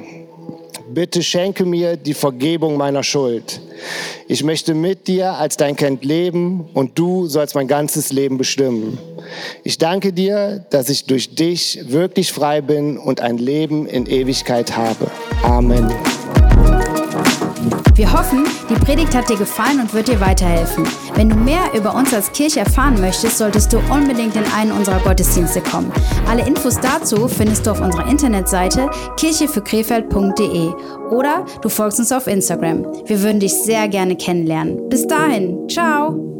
Bitte 0.92 1.22
schenke 1.22 1.64
mir 1.64 1.96
die 1.96 2.14
Vergebung 2.14 2.76
meiner 2.76 3.04
Schuld. 3.04 3.60
Ich 4.28 4.44
möchte 4.44 4.74
mit 4.74 5.08
dir 5.08 5.32
als 5.34 5.56
dein 5.56 5.76
Kind 5.76 6.04
leben 6.04 6.68
und 6.74 6.98
du 6.98 7.26
sollst 7.26 7.54
mein 7.54 7.68
ganzes 7.68 8.12
Leben 8.12 8.38
bestimmen. 8.38 8.98
Ich 9.64 9.78
danke 9.78 10.12
dir, 10.12 10.64
dass 10.70 10.88
ich 10.88 11.06
durch 11.06 11.34
dich 11.34 11.80
wirklich 11.88 12.32
frei 12.32 12.60
bin 12.60 12.98
und 12.98 13.20
ein 13.20 13.38
Leben 13.38 13.86
in 13.86 14.06
Ewigkeit 14.06 14.76
habe. 14.76 15.10
Amen. 15.42 15.90
Wir 18.00 18.10
hoffen, 18.14 18.46
die 18.70 18.82
Predigt 18.82 19.14
hat 19.14 19.28
dir 19.28 19.36
gefallen 19.36 19.78
und 19.78 19.92
wird 19.92 20.08
dir 20.08 20.18
weiterhelfen. 20.22 20.88
Wenn 21.16 21.28
du 21.28 21.36
mehr 21.36 21.60
über 21.74 21.94
uns 21.94 22.14
als 22.14 22.32
Kirche 22.32 22.60
erfahren 22.60 22.98
möchtest, 22.98 23.36
solltest 23.36 23.74
du 23.74 23.78
unbedingt 23.92 24.36
in 24.36 24.44
einen 24.56 24.72
unserer 24.72 25.00
Gottesdienste 25.00 25.60
kommen. 25.60 25.92
Alle 26.26 26.46
Infos 26.46 26.80
dazu 26.80 27.28
findest 27.28 27.66
du 27.66 27.72
auf 27.72 27.80
unserer 27.82 28.08
Internetseite 28.08 28.88
kirchefürkrefeld.de 29.18 30.70
oder 31.10 31.44
du 31.60 31.68
folgst 31.68 31.98
uns 31.98 32.10
auf 32.10 32.26
Instagram. 32.26 32.86
Wir 33.04 33.20
würden 33.20 33.38
dich 33.38 33.52
sehr 33.52 33.86
gerne 33.86 34.16
kennenlernen. 34.16 34.88
Bis 34.88 35.06
dahin, 35.06 35.68
ciao! 35.68 36.39